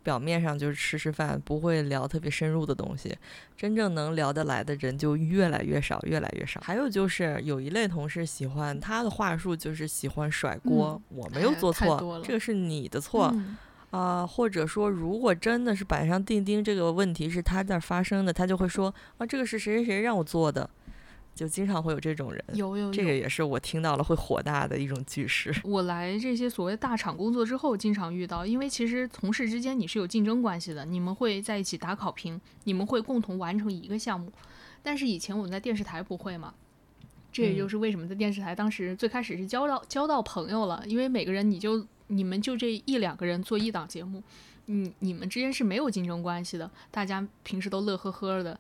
[0.08, 3.14] 表面上就是吃吃饭，不会聊特别深入的东西，
[3.54, 6.58] 真正能聊得来的人就越来越少，越来越少。
[6.64, 13.30] 还有就是有一类同事喜欢他的话术，就是喜欢甩锅，我没有做错，这个是你的错
[13.90, 14.26] 啊。
[14.26, 20.70] 或者说，如果真的是板上钉钉这个问题是他在发生的，他就会说啊，这个是谁谁谁让我做的。
[21.38, 25.54] 就经常会有这种人，有有，有这个也是我听到了会火大的一种句式。
[25.62, 34.32] 我来这些所谓大厂工作之后，经常遇到，因为其实同事之间你是有竞争关系的，你们会在一起打考评，你们会共同完成一个项目。
[34.82, 36.52] 但是以前我们在电视台不会嘛，
[37.30, 44.20] 这也就是为什么在电视台当时最开始是交到交到朋友了，因为每个人你就你们就这一两个人做一档节目，
[44.66, 48.58] 你你们之间是没有竞争关系的，大家平时都乐呵呵的。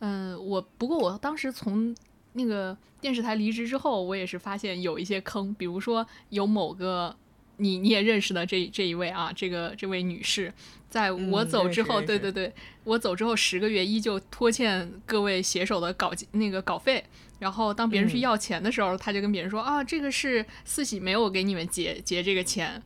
[0.00, 1.94] 嗯，我不过我当时从
[2.34, 7.16] 那个电视台离职之后，我也是发现有一些坑，比如说有某个
[7.56, 10.52] 你你也认识的这这一位啊，这个这位女士，
[10.94, 12.52] 在我走之后，对对对，
[12.84, 17.02] 我走之后十个月依旧拖欠各位写手的稿那个稿费。
[17.40, 22.80] 然后当别人去要钱的时候，他就跟别人说啊，这个是四喜没有给你们结结这个钱，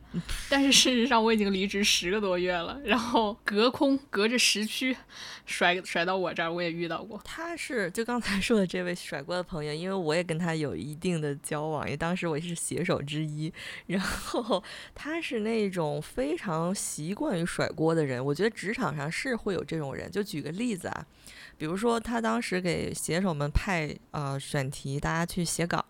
[0.49, 4.97] 但是事实上我已经离职十个多月了，然后隔空隔着时区
[5.45, 7.21] 甩甩到我这儿，我也遇到过。
[7.23, 13.53] 他是就刚才说的这位甩锅的朋友，因为我也跟他有一定的交往，因为当时我也是写手之一。
[13.85, 14.61] 然后
[14.93, 20.09] 他是那种非常习惯于甩锅的人，我觉得职场上是会有这种人。
[20.11, 21.05] 就举个例子啊。
[21.57, 25.83] 比如说，他当时给写手们派呃选题，大家去写稿，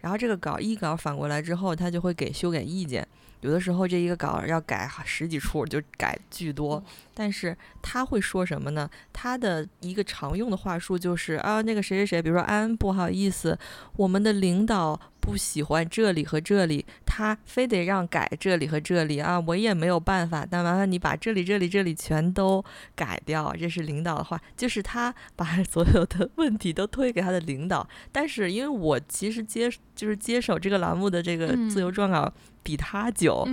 [0.00, 3.06] 然后这个稿一稿反过来之后，他就会给修改意见。
[3.40, 6.82] 有的时候这一个稿要改十几处，就改巨多。
[7.14, 8.90] 但是他会说什么呢？
[9.10, 13.58] 他的一个常用的话术就是啊，那个谁谁谁，比如说安，不好意思，
[13.96, 15.00] 我们的领导。
[15.26, 20.46] 不喜欢这里和这里，他非得让改这里和这里啊，我也没有办法。
[20.48, 23.52] 但麻烦你把这里、这里、这里全都改掉。
[23.58, 27.86] 这是领导的话，就是他把 所有的问题都推给他的领导。
[28.12, 33.44] 但是因为我其实接就是接手这个栏目的这个自由撰稿比他久，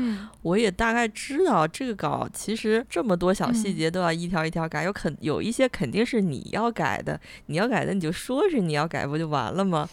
[0.43, 9.89] 我也大概知道这个稿其实这么多小细节都要一条一条改，有肯有一些肯定是你要改的，你要改的你就说是你要改，不就完了吗？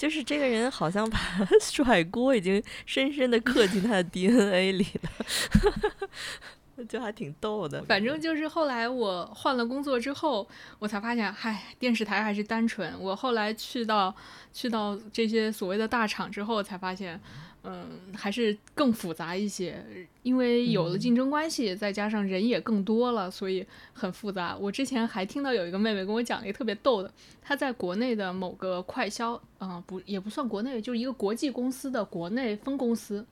[0.00, 1.18] 就是这个人好像把
[1.60, 7.84] 甩锅已经深深的刻进他的 DNA 里了， 就还挺逗的。
[7.84, 12.98] 反正就是后来我换了工作之后，我才发现，嗨，电视台还是单纯。
[12.98, 14.14] 我后来去到
[14.54, 17.14] 去到这些所谓的大厂之后，才发现。
[17.16, 17.49] 嗯，
[18.16, 19.84] 还是更复杂一些，
[20.22, 24.56] 因为有了竞争关系，再加上人也更多了，所以很复杂。
[24.56, 33.24] 我之前还听到有一个妹妹跟我讲了一个特别逗的，她在国内的某个快销，嗯，不，也不算国内，就是一个国际公司的国内分公司，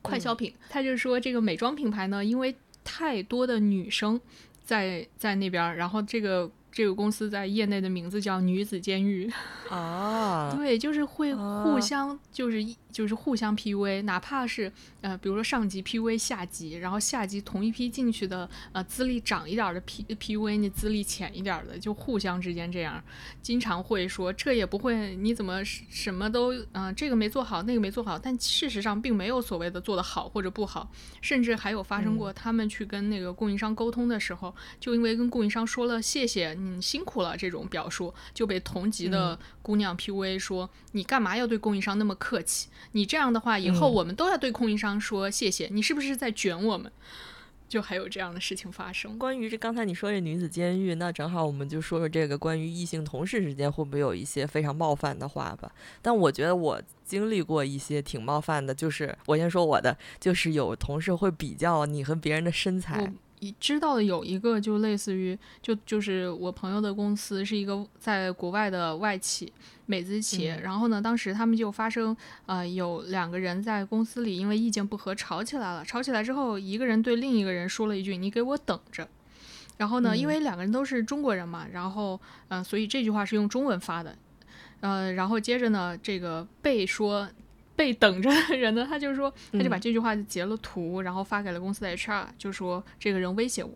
[0.00, 0.52] 快消品。
[0.68, 4.18] 她就说这个美妆品牌呢，因为太多的女生
[4.64, 9.30] 在在那边，然后这个这个公司在业内的名字叫“女子监狱”
[9.68, 23.02] 啊， 对，就是会互相，就是就是互相 PUA，哪怕是呃，比如说上级 PUA 下级，然后下级同一批进去的呃资历长一点的 P PUA 你资历浅一点的，就互相之间这样，
[23.40, 36.54] 经常会说这也不会，你怎么什么都嗯，这个没做好，那个没做好，但事实上并没有所谓的做得好或者不好，甚至还有发生过他们去跟那个供应商沟通的时候，就因为跟供应商说了谢谢。
[36.54, 42.68] 你，辛苦了，这种表述就被同级的姑娘 PUA 说：“你干嘛要对供应商那么客气？
[42.92, 45.68] 你这样的话，以后我们都要对供应商说谢谢。
[45.70, 46.90] 你是不是在卷我们？”
[47.70, 49.16] 就还有这样的事情发生。
[49.16, 55.70] 关于这刚才你说这女子监狱，那正好我们就说说这个关于异性同事之间会不会有一些非常冒犯的话吧。
[56.02, 63.12] 但我觉得我经历过一些挺冒犯的，就是我先说我的，就是有同事会比较你和别人的身材。
[63.58, 69.52] 知道的有一个，就类似于，就就是我朋友的公司是一个在国外的外企，
[69.86, 70.60] 美资企业。
[70.62, 72.16] 然后呢，当时他们就发生，
[72.46, 75.84] 呃，有两个人在公司里因为意见不合吵起来了。
[75.84, 79.08] 吵起来之后，一个人对另一个人说了一句：“你给我等着。”
[79.78, 84.14] 然后呢，因为两个人都是中国人嘛，然后，嗯，所以这句话是用中文发的。
[84.80, 87.28] 呃，然后接着呢，这个被说。
[87.80, 93.70] 被等着的人呢，他就说，他就把这句话就截了图，然后发给了公司的 HR，就说这个人威胁我，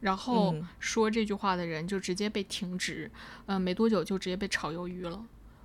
[0.00, 3.10] 然后说这句话的人就直接被停职，
[3.46, 5.20] 嗯，没多久就直接被炒鱿鱼了。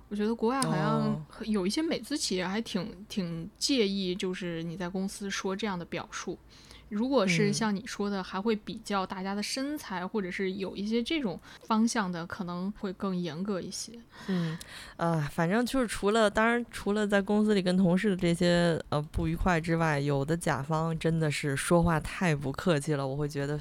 [0.08, 6.36] 我觉得国外好像有一些美资企业还挺挺介意，就是你在公司说这样的表述。
[6.88, 13.92] 如果是像你说的，还会比较大家的身材，或者是有一些这种方向的，可能会更严格一些。
[14.28, 14.56] 嗯，
[14.96, 23.58] 呃，反正就是除了，当然除了在公司里跟同事的这些呃不愉快之外，有的甲方真的是说话太不客气了，我会觉得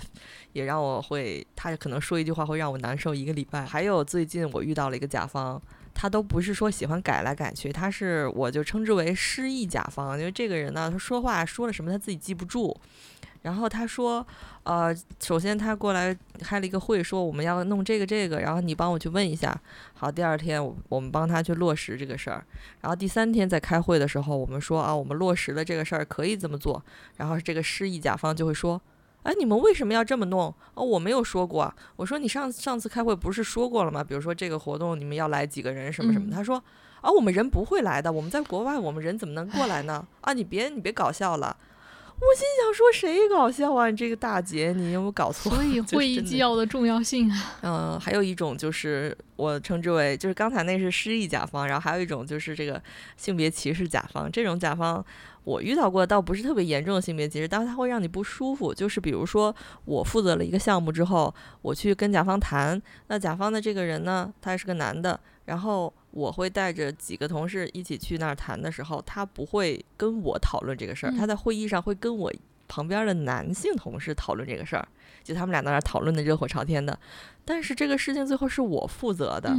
[0.54, 3.66] 也让我会，他可能说一句话会让我难受一个礼拜。
[3.66, 5.60] 还有最近我遇到了一个甲方，
[5.96, 12.76] 他都不是说喜欢改来改去，他是我就称之为失忆甲方，因为这个人呢，他说话说了什么他自己记不住。
[13.46, 14.26] 然后他说，
[14.64, 14.91] 呃，
[15.22, 19.56] 首先他过来开了一个会，说我们要弄这个这个，然后你帮我去问一下。
[19.93, 22.43] 好，第二天我我们帮他去落实这个事儿。
[22.82, 26.84] 然后第三天在开会的时候，我们说啊，我们落实了这个事儿可以这么做。
[27.18, 28.82] 然后这个失意甲方就会说，
[29.22, 30.52] 哎，你们为什么要这么弄？
[30.74, 31.72] 哦，我没有说过。
[31.98, 34.04] 我说你上上次开会不是说过了吗？
[34.04, 36.32] 比如说这个活动你们要来几个人什么什么。
[36.32, 36.58] 他说，
[37.02, 40.04] 啊，我们人不会来的，我们在国外，我们人怎么能过来呢？
[40.22, 41.56] 啊，你别你别搞笑了。
[42.18, 43.89] 我心想说谁搞笑啊？
[43.89, 45.53] 你这个大姐，你有没有搞错？
[45.53, 47.55] 所以 会议纪要的重要性啊。
[47.61, 52.82] 嗯， 还有一种就是我称之为，就是刚才那是失忆甲方，然后还有一种就是这个
[53.18, 54.32] 性别歧视甲方。
[54.32, 55.05] 这种甲方
[55.43, 58.74] 我遇到过，倒不是特别严重的性别歧视，但是它会让你不舒服。
[58.74, 59.53] 就是比如说
[59.84, 65.93] 我负责了一个项目之后，我去跟甲方谈，那甲方的这个人呢，他是个男的，然后。
[66.16, 72.34] 我会带着几个同事一起去那儿谈的时候，他不会跟我讨论这个事儿，他在会议上会跟我
[72.70, 74.88] 旁边的男性同事讨论这个事儿，
[75.22, 76.97] 就他们俩在那儿讨论的热火朝天的。
[77.43, 79.53] 但是这个事情最后是我负责的，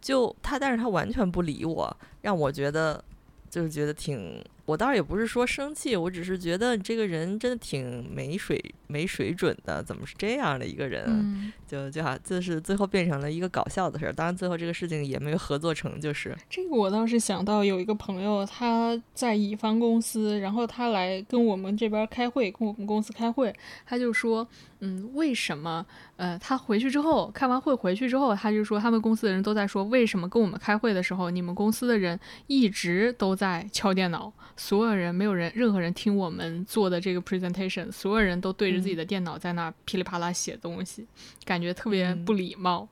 [0.00, 3.04] 就他，但是他完全不理我，让我觉得
[3.50, 4.42] 就是觉得挺。
[4.64, 11.52] 我倒也不是说生气，我只是觉得这个人真的挺没水没水准的，怎么是这样的一个人？
[11.66, 14.12] 就就好，就是最后变成了一个搞笑的事儿。
[14.12, 23.52] 当然，最后这个事情也没有合作成，就是这个我倒是想到有一个朋友他在乙方公司，然后他来跟我们这边开会，跟我们公司开会，
[23.84, 24.46] 他就说，
[24.80, 25.84] 嗯，为什么？
[26.16, 34.32] 呃，他回去之后开完会回去之后，他就说他们公司的人都在说，为什么跟我们开会的时候，你们公司的人一直都在敲电脑。
[34.56, 41.06] 所有人没有人，任何人听我们做的这个 presentation，所有人都对着自己的电脑在那噼里啪啦写东西，
[41.44, 42.88] 感觉特别不礼貌。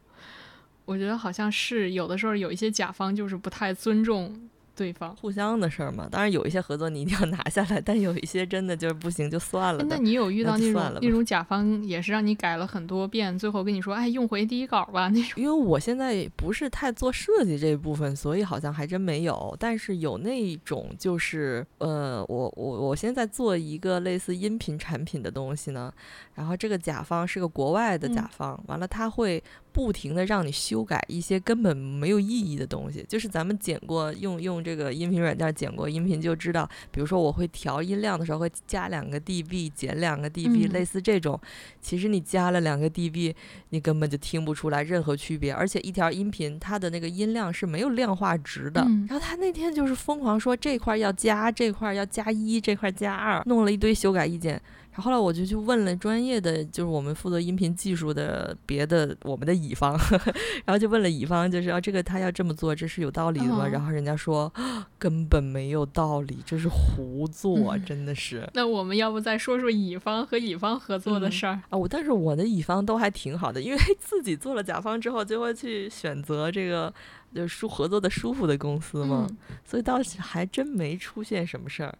[0.84, 4.49] 我觉得好像是有的时候有一些甲方就是不太尊重。
[4.80, 9.84] 对方互相的事儿嘛，当然有一些合作你一定要拿下来，但有一些真的就是不行就算了。
[9.86, 15.32] 那你有遇到那种那种甲方也是让你改了很多遍，最后跟你说哎用回第一稿吧那种？
[15.36, 19.54] 因为我现在不是太做设计这一部分，所以好像还真没有。
[19.60, 25.92] 但是有那种就是呃，我我我现在做一个类似音频产品的东西呢，
[26.40, 29.42] 然后这个甲方是个国外的甲方，完了他会。
[29.72, 41.40] 不停的让你修改一些根本没有意义的东西，就是咱们剪过用用这个音频软件剪过音频就知道，比如说我会调音量的时候会加两个 dB，减两个 dB，类似这种，
[41.80, 43.32] 其实你加了两个 dB，
[43.68, 48.80] 你根本就听不出来任何区别，而且一条音频它的那个音量是没有量化值的。
[49.08, 54.60] 然后他那天就是疯狂说这块要加，这块要加一，这块加二，弄了一堆修改意见。
[54.92, 59.96] 然后后来我就去问了专业的，就是我们负责音频技术的别的我们的乙方，
[60.66, 63.66] 然后就问了乙方，就是啊这个他要这么做，这是有道理的吗？
[63.66, 64.52] 然后人家说
[64.98, 68.48] 根本没有道理，这是胡做，真的是。
[68.54, 71.78] 那我们要不再说说乙方和乙方合作的事儿啊？
[71.78, 76.92] 我但是我的乙方都还挺好的，因为 自己做了甲方之后，就会去选择这个
[77.32, 79.28] 就是舒合作的舒服的公司嘛，
[79.64, 81.96] 所以倒是还真没出现什么事儿。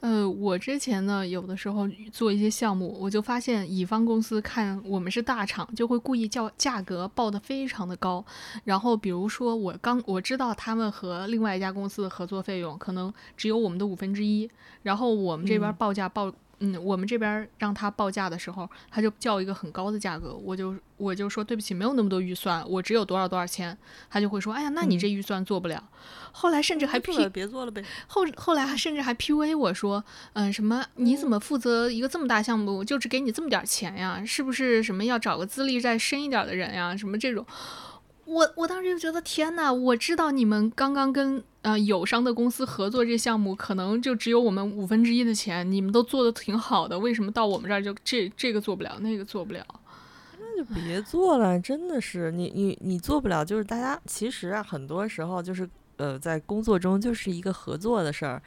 [0.00, 8.24] 呃，我之前呢，有的时候做一些项目，我就发现乙方公司看我们是大厂，就会故意叫价格报的非常的高。
[8.62, 14.48] 然后比如说我刚我知道他们和另外一家公司的合作费用可能只有我们的五分之一，
[14.82, 16.26] 然后我们这边报价报。
[16.26, 16.34] 嗯，
[16.82, 23.76] 我们这边让他报价的时候，他就叫一个很高的价格，我就我就说对不起，没有那么多预算，我只有多少多少钱，
[24.10, 25.82] 他就会说，哎呀，那你这预算做不了。
[26.32, 27.84] 后来甚至还 P 别做了呗。
[28.06, 34.24] 后后来还甚至还 P U A 我说，嗯，什么你怎么负责一个这么大项目，就只给你这么点钱呀？
[34.24, 36.96] 是不是什么要找个资历再深一点的人呀？
[36.96, 37.44] 什么这种。
[38.28, 49.64] 我我当时就觉得天呐，我知道你们刚刚跟呃友商的公司合作这项目，可能就只有我们五分之一的钱，你们都做的挺好的，为什么到我们这儿就这这个做不了，那个做不了？
[50.38, 55.66] 那就别做了，真的是你你你做不了，就是大家其实啊，很多时候就是
[55.96, 58.42] 呃在工作中就是一个合作的事儿，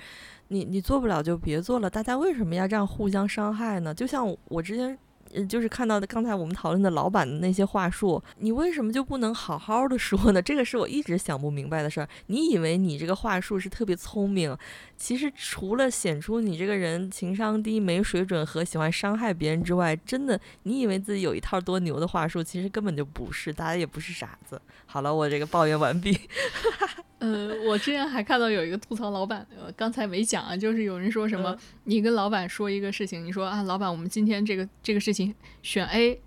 [0.49, 3.91] 你你做不了就别做了，大家为什么要这样互相伤害呢？
[3.91, 4.95] 就像我之前。
[5.33, 10.41] 嗯，就是看到的刚才我们讨论的老板的那些话术，你为什么就不能好好的说呢？
[10.41, 12.07] 这个是我一直想不明白的事儿。
[12.27, 14.57] 你以为你这个话术是特别聪明，
[14.97, 24.61] 其实除了显出你这个人情商低、没水准和喜欢伤害别人之外，真的，你以为自己有一套多牛的话术，其实根本就不是，大家也不是傻子。
[24.85, 26.17] 好了，我这个抱怨完毕。
[27.21, 29.47] 呃，我之前还看到有一个吐槽老板，
[29.77, 36.19] 刚才没讲啊，就是有人说什么，你跟老板说一个事情，你说啊，老板，我们今天这个这个事情选 A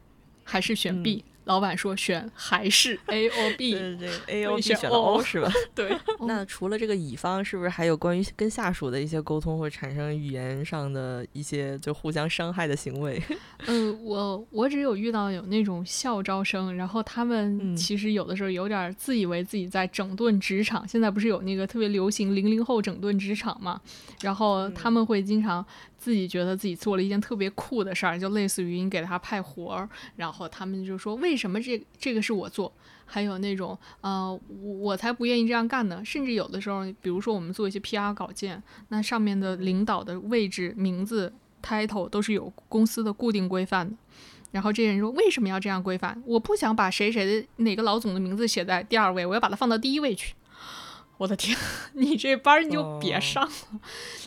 [0.44, 1.24] 还是选 B？
[1.44, 5.50] 老板说选还是 A or B，对对，A or B 选 O 是吧？
[5.74, 5.96] 对。
[6.26, 13.22] 那除了这个乙方，是不是还有关于跟下属的一些沟通会产生语言上的一些就互相伤害的行为？
[13.66, 20.86] 嗯，我我只有遇到有那种校招生，然后他们其实有的时候有点自以为自己在整顿职场。
[20.88, 23.80] 现在不是有那个特别流行零零后整顿职场嘛？
[24.22, 25.64] 然后他们会经常。
[26.04, 32.70] 自己觉得自己做了一件特别酷的事儿，就类似于你给他派活儿，然后他们就说为什么这这个是我做？
[33.06, 36.02] 还有那种呃，我我才不愿意这样干呢。
[36.04, 41.32] 甚至有的时候，比如说我们做一些 PR 稿件，那上面的领导的位置、名字、
[41.62, 43.96] title 都是有公司的固定规范的。
[44.50, 46.22] 然后这些人说为什么要这样规范？
[46.26, 50.34] 我不想把谁谁的哪个老总的名字写在第二位，我要把它放到第一位去。
[51.16, 51.56] 我的天，
[51.94, 53.52] 你这班你就别上了，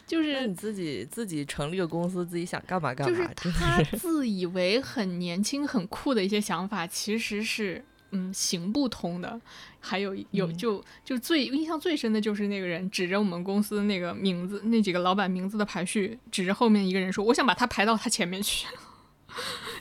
[0.05, 3.27] 就是你自己自己成立个公司，自己想干嘛干嘛。
[3.33, 9.39] 就是他自以为很年轻、很酷的一些想法，其实是嗯行不通的。
[9.79, 18.65] 还有有就就最印象最深的就是那个人指着我们公司那个名字，那几个老板名字的排序，指着后面一个人说：“我想把他排到他前面去。”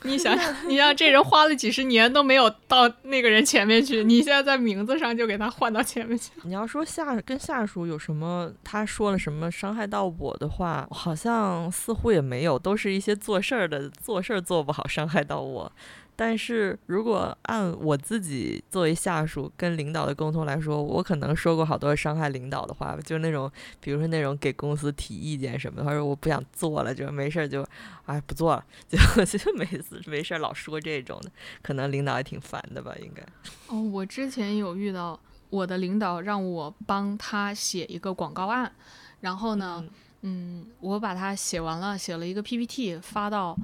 [0.07, 6.31] 你想想， 你让这人花了几十年都没有到那个人前面去，你现在在名字上就给他换到前面去。
[6.43, 15.71] 你要说下跟下属有什么，他说了什么伤害到我的话，好像似乎也没有，都是一些做事儿的做事儿做不好伤害到我。
[16.19, 27.63] 但是如果按我自己作为下属跟领导的沟通来说，我可能说过好多伤害领导的话，就是那种，比如说那种给公司提意见什么的，他说我不想做了，就没事儿就，
[28.07, 33.23] 哎不做了，就 就没事没事儿老说这种的，可能领导也挺烦的吧，应该。
[33.69, 38.73] 哦，我之前有遇到我的领导让我帮他写一个广告案，
[39.21, 39.85] 然后呢，
[40.23, 43.55] 嗯，我把它写完了，写了一个 PPT 发到。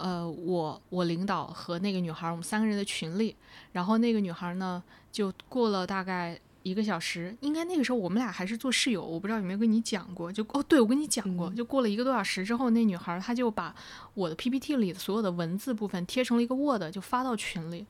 [0.00, 3.36] 呃，我我领导和那个女孩，我们三个人的群里，
[3.72, 4.82] 然后那个女孩呢，
[5.12, 13.74] 就过了大概一个小时，应该那个时候我们俩还是做室友，我不知道有没有跟你讲过，就哦，对我跟你讲过，就过了一个多小时之后，那女孩她就把
[14.14, 17.86] 我的 PPT 里的所有的文字部分贴成了一个 Word，就发到群里，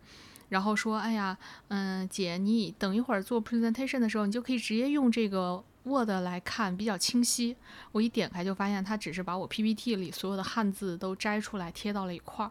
[0.51, 1.36] 然后说，哎呀，
[1.68, 5.64] 嗯，姐，你等一会儿做 presentation 的时候，你就可以直接用这个。
[5.82, 7.57] Word 来看比较清晰，
[7.90, 12.51] 我一点开就发现它只是把我 PPT 里所有的汉字都摘出来贴到了一块儿，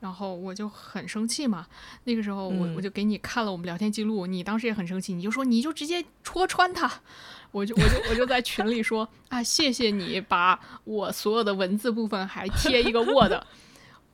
[0.00, 1.66] 然后我就很生气嘛。
[2.04, 6.92] 那个时候我我就给你看了我们聊天记录，你当时也很生气，你就说你就直接戳穿他，
[7.52, 13.32] 我就我就我就在群里说啊，谢谢你把我所有的文字部分还贴一个 Word，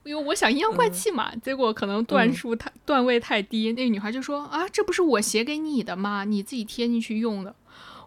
[0.05, 1.35] 因为我想阴阳怪气嘛。
[1.37, 6.25] 结果可能段数太段位太低，那个女孩就说啊，这不是我写给你的吗？
[6.25, 7.55] 你自己贴进去用的。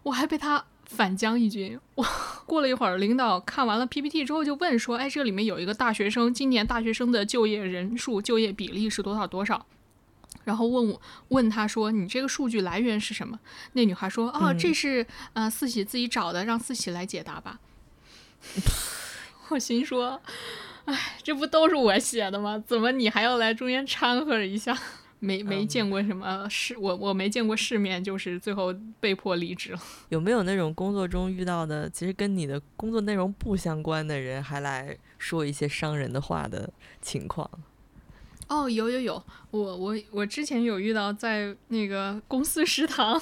[0.04, 1.78] 我还被她反将一军。
[1.96, 2.06] 我
[2.46, 9.66] 过了一会儿，领导看完了 PPT 之后就问说：“哎，这里面有一个大学生，今年大学生的就业人数、就业比例是多少多少？”
[10.46, 13.38] 然后问我问他说：“你这个数据来源是什么？”
[13.74, 17.60] 那女孩说：“哦，这是呃四喜自己找的，让四喜来解答吧。
[19.50, 20.22] ”我心说
[20.88, 22.62] ：“哎，这不都是我写的吗？
[22.66, 24.78] 怎么你还要来中间掺和一下？”
[25.20, 29.80] 没没见过什么世，我我没见过世面，就是最后被迫离职了。
[30.10, 36.72] 有没有那种工作中遇到的，其实跟你的工作内容不相关的人，还来说一些伤人的话的
[37.02, 37.50] 情况？
[38.48, 43.20] 哦，有有有，我我我之前有遇到在那个公司食堂。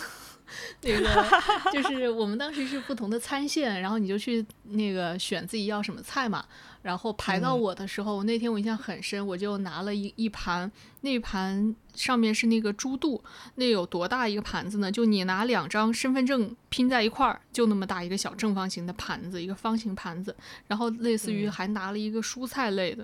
[0.81, 1.25] 那个
[1.73, 6.45] 就是我们当时是不同的餐线，然后你就去那个选自己要什么菜嘛。
[6.85, 10.71] 然后排到我的时候，那天我印象很深，我就拿了一一盘，
[11.01, 13.23] 那盘上面是那个猪肚，
[13.55, 14.91] 那有多大一个盘子呢？
[14.91, 20.35] 就你拿两张身份证拼在一块儿，就那么大一个小正方形的盘子，一个方形盘子。
[20.67, 23.03] 然后类似于还拿了一个蔬菜类的，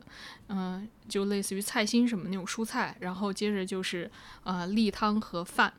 [0.50, 2.96] 嗯，就类似于菜心什么那种蔬菜。
[3.00, 4.08] 然后接着就是
[4.44, 5.74] 呃例汤和饭。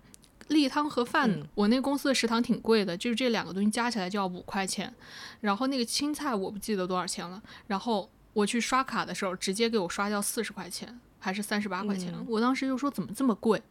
[0.49, 4.93] 例汤和饭，我那公司的食堂挺贵的，就是这两个东西加起来就要五块钱。
[5.40, 7.43] 然后那个青菜我不记得多少钱了。
[7.66, 12.14] 然后我去刷卡的时候，直接给我刷掉四十块钱，还是三十八块钱。
[12.28, 13.62] 我当时就说怎么这么贵？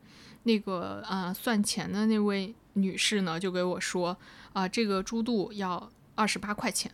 [0.43, 4.17] 那个呃算钱的那位女士呢，就给我说
[4.53, 6.91] 啊，这个猪肚要二十八块钱。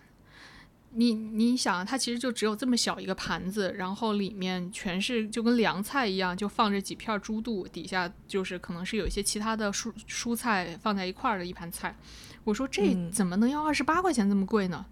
[0.97, 11.95] 你你想，它其实就只有这么小一个盘子，然后里面全是就跟凉菜一样，就放着几片猪肚，底下就是可能是有一些其他的蔬蔬菜放在一块儿的一盘菜。
[12.43, 14.83] 我说这怎么能要二十八块钱这么贵呢？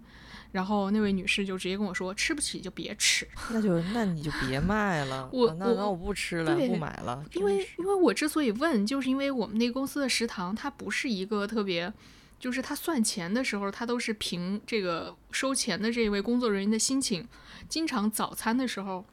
[0.52, 3.26] 然后那位女士就直接跟我说，吃不起就别吃。
[3.50, 7.24] 那就那你就别卖了，我那那我不吃了，不买了。
[7.34, 11.92] 因为因为我之所以问，就是因为我们那公司的食堂它不是一个特别。
[12.38, 17.26] 就是他算钱的时候，他都是凭这个收钱的这一位工作人员的心情。
[17.68, 19.04] 经常早餐的时候，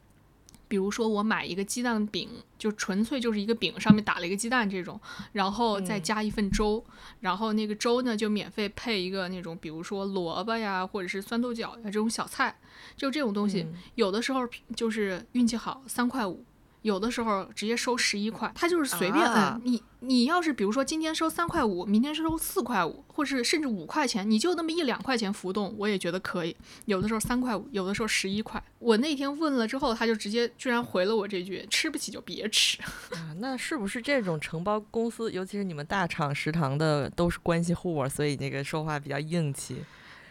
[0.68, 5.00] 比如说我买一个鸡蛋饼，就纯粹就是一个饼上面打了一个鸡蛋这种，
[5.32, 6.84] 然后再加一份粥，
[7.20, 12.58] 然后那个粥呢就免费配一个那种，比如说萝卜呀，或者是酸豆角呀这种小菜，
[12.96, 16.44] 就这种东西，有的时候就是运气好三块五。
[16.84, 19.82] 有的时候直接收十一块，他就是随便摁你。
[20.00, 26.54] 你要是比如说今天收三块五，明天收四块五，或是甚至五块钱，你就那么一两块钱浮动，我也觉得可以。
[26.84, 28.62] 有的时候三块五，有的时候十一块。
[28.80, 32.76] 我那天问了之后，他就直接居然回了我这句：吃不起就别吃。
[33.16, 39.76] 啊，那是不是这种承包公司，尤其是你们大厂食堂的都是关系户啊，所以那个说话比较硬气？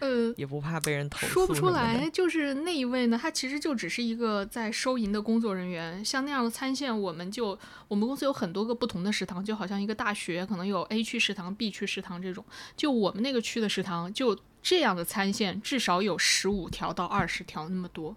[0.04, 1.28] 呃，也不怕被人投诉。
[1.28, 6.04] 说不出来，就是那一位呢，他其实就只是一个在收银的工作人员。
[6.04, 12.43] 像那样的餐线，我们就我们公司有很多个不同的食堂，就好像一个大学，可能有 A 区食堂、B 区食堂这种。
[12.76, 18.14] 就我们那个区的食堂，就这样的餐线至少有十五条到二十条那么多，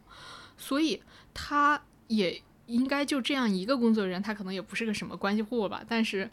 [0.58, 1.00] 所以
[1.32, 5.84] 他也应该就这样一个工作人员，他可能也不是个什么关系户吧。
[5.88, 6.28] 但是，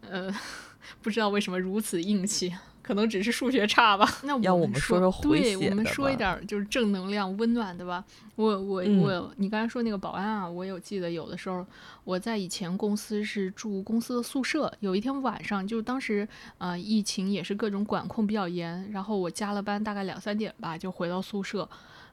[0.00, 0.34] 呃，
[1.02, 2.54] 不知道为什么如此硬气。
[2.84, 4.06] 可能只是数学差吧。
[4.24, 8.04] 那我们说说对，我们说一点就是正能量、温暖的吧。
[8.36, 11.64] 我我我，你刚才说那个保安啊，我有记得有的时候
[12.02, 16.28] 我在以前公司是住公司的宿舍，有一天晚上，就当时
[16.58, 21.66] 呃疫情也是各种管控比较严，然后我加了班，大概两三点吧就回到宿舍，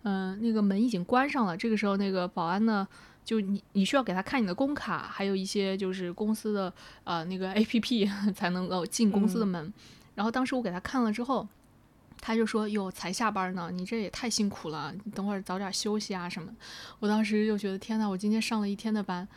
[0.04, 1.58] 嗯，那个门已经关上了。
[1.58, 2.88] 这个时候那个保安呢，
[3.26, 6.72] 就你你需要给他看你的工卡，还有一些就是公司的
[7.04, 9.74] 呃那个 A P P 才能够进公司的门。
[10.16, 11.48] 然后当时我给他看了之后，
[12.20, 16.54] 他就说：“哟，才下班呢，你这也太辛苦了，你等会儿早点休息啊什么。”
[17.00, 19.28] 我当时就觉得天呐，我今天上了一天的班，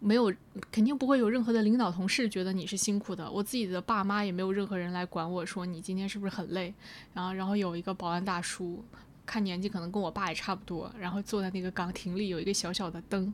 [0.00, 0.32] 没有，
[0.72, 6.74] 肯定不会有任何的领导同事觉得你是辛苦的，我自己的爸妈也没有任何人来管我说你今天是不是很累。
[7.12, 8.82] 然后，然后有一个保安大叔，
[9.26, 13.32] 看年纪可能跟我爸也差不多，然后坐在那个岗亭里有一个小小的灯。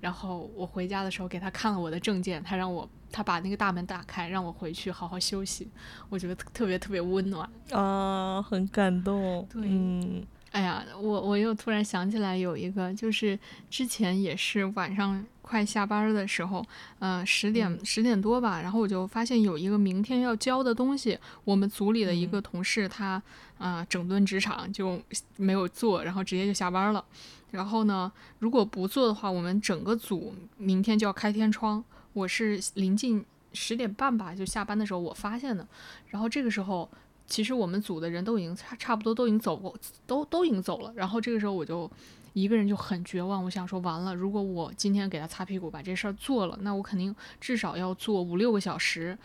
[0.00, 5.68] 然后我回家的时候给他看了我的证件，他让我他把那个大门打开，让我回去好好休息。
[6.08, 9.46] 我觉得特别特别温暖啊，很感动。
[9.50, 13.38] 对，嗯，哎呀，我我又突然想起来有一个，就是
[13.68, 16.64] 之前也是晚上快下班的时候，
[17.00, 23.22] 嗯，十点十点多吧，然后我就发现有一个明天要交的东西，我们组里的一个同事他
[23.58, 25.00] 啊整顿职场就
[25.36, 27.04] 没有做，然后直接就下班了。
[27.50, 31.82] 然后呢，如果不做的话，我们整个组明天就要开天窗。
[32.14, 35.66] 我是临近十点半吧，就下班的时候我发现的。
[36.08, 36.90] 然后这个时候，
[37.28, 39.72] 其实我们组的人都已经差差不多都已经走过，
[40.06, 40.92] 都都已经走了。
[40.96, 41.88] 然后这个时候我就
[42.32, 49.16] 一个人就很绝望，我想说完了，如果我今天给他擦屁股把这事儿做了，那我肯定至少要做五六个小时。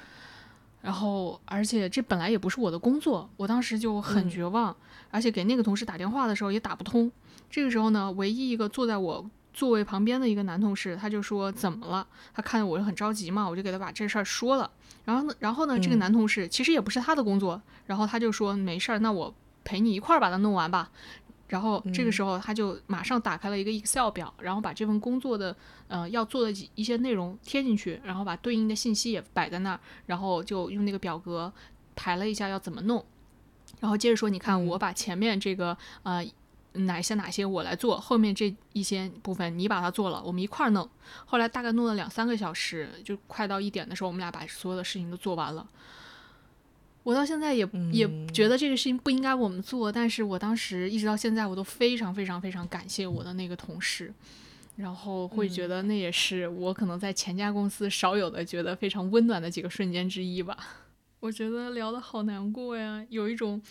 [0.81, 4.75] 然后而且这本来也不是我的工作，我当时就很绝望，
[5.09, 7.09] 而且给那个同事打电话的时候也打不通。
[7.49, 12.05] 这个时候呢，唯一一个坐在我座位旁边的一个男同事，他就说怎么了？
[12.33, 14.69] 他看见我就很着急嘛，我就给他把这事儿说了。
[15.05, 19.33] 然后呢，然后呢，这个男同事其实也不是他的工作，然后他就说没事儿，那我
[19.63, 20.89] 陪你一块儿把它弄完吧。
[21.49, 25.55] 然后这个时候他就马上打开了一个 Excel 表，然后把这份工作的
[25.87, 31.53] 呃要做的一些内容贴进去，然后把对应的信息也摆在那儿，然后就用那个表格
[31.95, 33.05] 排了一下要怎么弄。
[33.79, 36.25] 然后接着说，你看我把前面这个呃。
[36.73, 40.89] 哪些哪些我来做，后面这一些部分你把它做了，我们一块儿弄。
[41.25, 45.67] 后来大概弄了两三个小时，就快到一点的时候，我们俩把所有的事情都做完了。
[47.03, 54.13] 我到现在也也觉得这个事情不应该我们做，但是我当时一直到现在我都非常非常非常感谢我的那个同事，
[54.77, 60.57] 然后会觉得那也是我可能在前家公司少有的觉得非常温暖的几个瞬间之一吧。
[61.19, 63.61] 我觉得聊的好难过呀，有一种。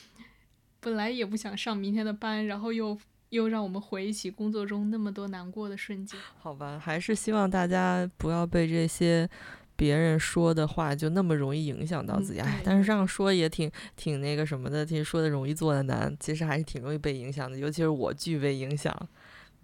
[0.83, 6.19] 本来也不想上明天的班，然后又又让我们回忆起工作中那么多难过的瞬间。
[6.41, 9.29] 好吧，还是希望大家不要被这些
[9.77, 12.41] 别人说的话就那么容易影响到自己。
[12.41, 17.57] 哎，但是这样说也挺挺那个什么的，挺说的容易做的难，其实还是挺容易被影响的。
[17.57, 18.93] 尤其是我具备影响，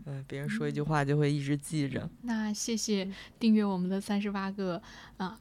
[0.06, 2.08] 嗯，别人说一句话就会一直记着。
[2.22, 3.06] 那谢谢
[3.40, 4.80] 订阅我们的三十八个
[5.16, 5.38] 啊。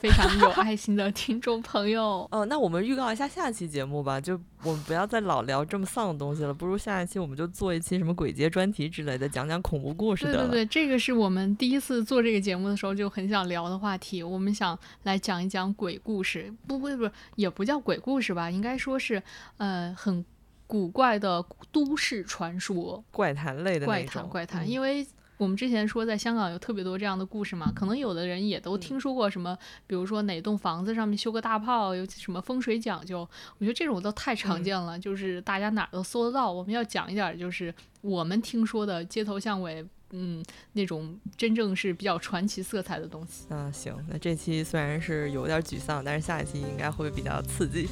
[0.00, 10.32] 非常有爱心的听众朋友， 哦，那我们预告一下下期节目吧，就我们不要再老聊这么丧的东西了，不如下一期我们就做一期什么鬼节专题之类的，讲讲恐怖故事的。
[10.32, 19.22] 对对对，这个是我们第一次做这个节目的时候就很想聊的话题，我们想来讲一讲鬼故事，不不不，也不叫鬼故事吧，应该说是
[19.58, 20.24] 呃很
[20.66, 25.06] 古怪的都市传说，怪谈类的怪谈怪谈，因为。
[25.40, 33.20] 我们之前说在香港有特别多这样的故事嘛，可能有的人也都听说过什么，比如说哪栋房子上面修个大炮，有什么风水讲究，
[33.56, 36.52] 我觉得这种都太常见了，就是大家哪儿都搜得到。
[36.52, 39.82] 我们要讲一点，就是我们听说的街头巷尾。
[40.12, 43.46] 嗯，那种真正是比较传奇色彩的东西。
[43.50, 47.88] 嗯，行，那这期虽然是有点沮丧，但是下一期应该会比较刺激。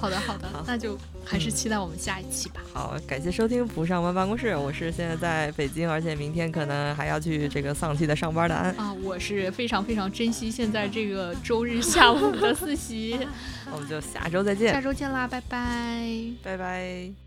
[0.00, 2.60] 好的，好的， 那就还是期待我们下一期吧。
[2.72, 8.74] 好，感谢收听不上班办公室，我是现在在北京，而且明天可能还要去这个丧气的上班的安。
[8.76, 13.18] 啊，我是非常非常珍惜现在这个周日下午的自习。
[13.72, 14.72] 我们就下周再见。
[14.72, 16.08] 下周见啦，拜拜，
[16.42, 17.23] 拜拜。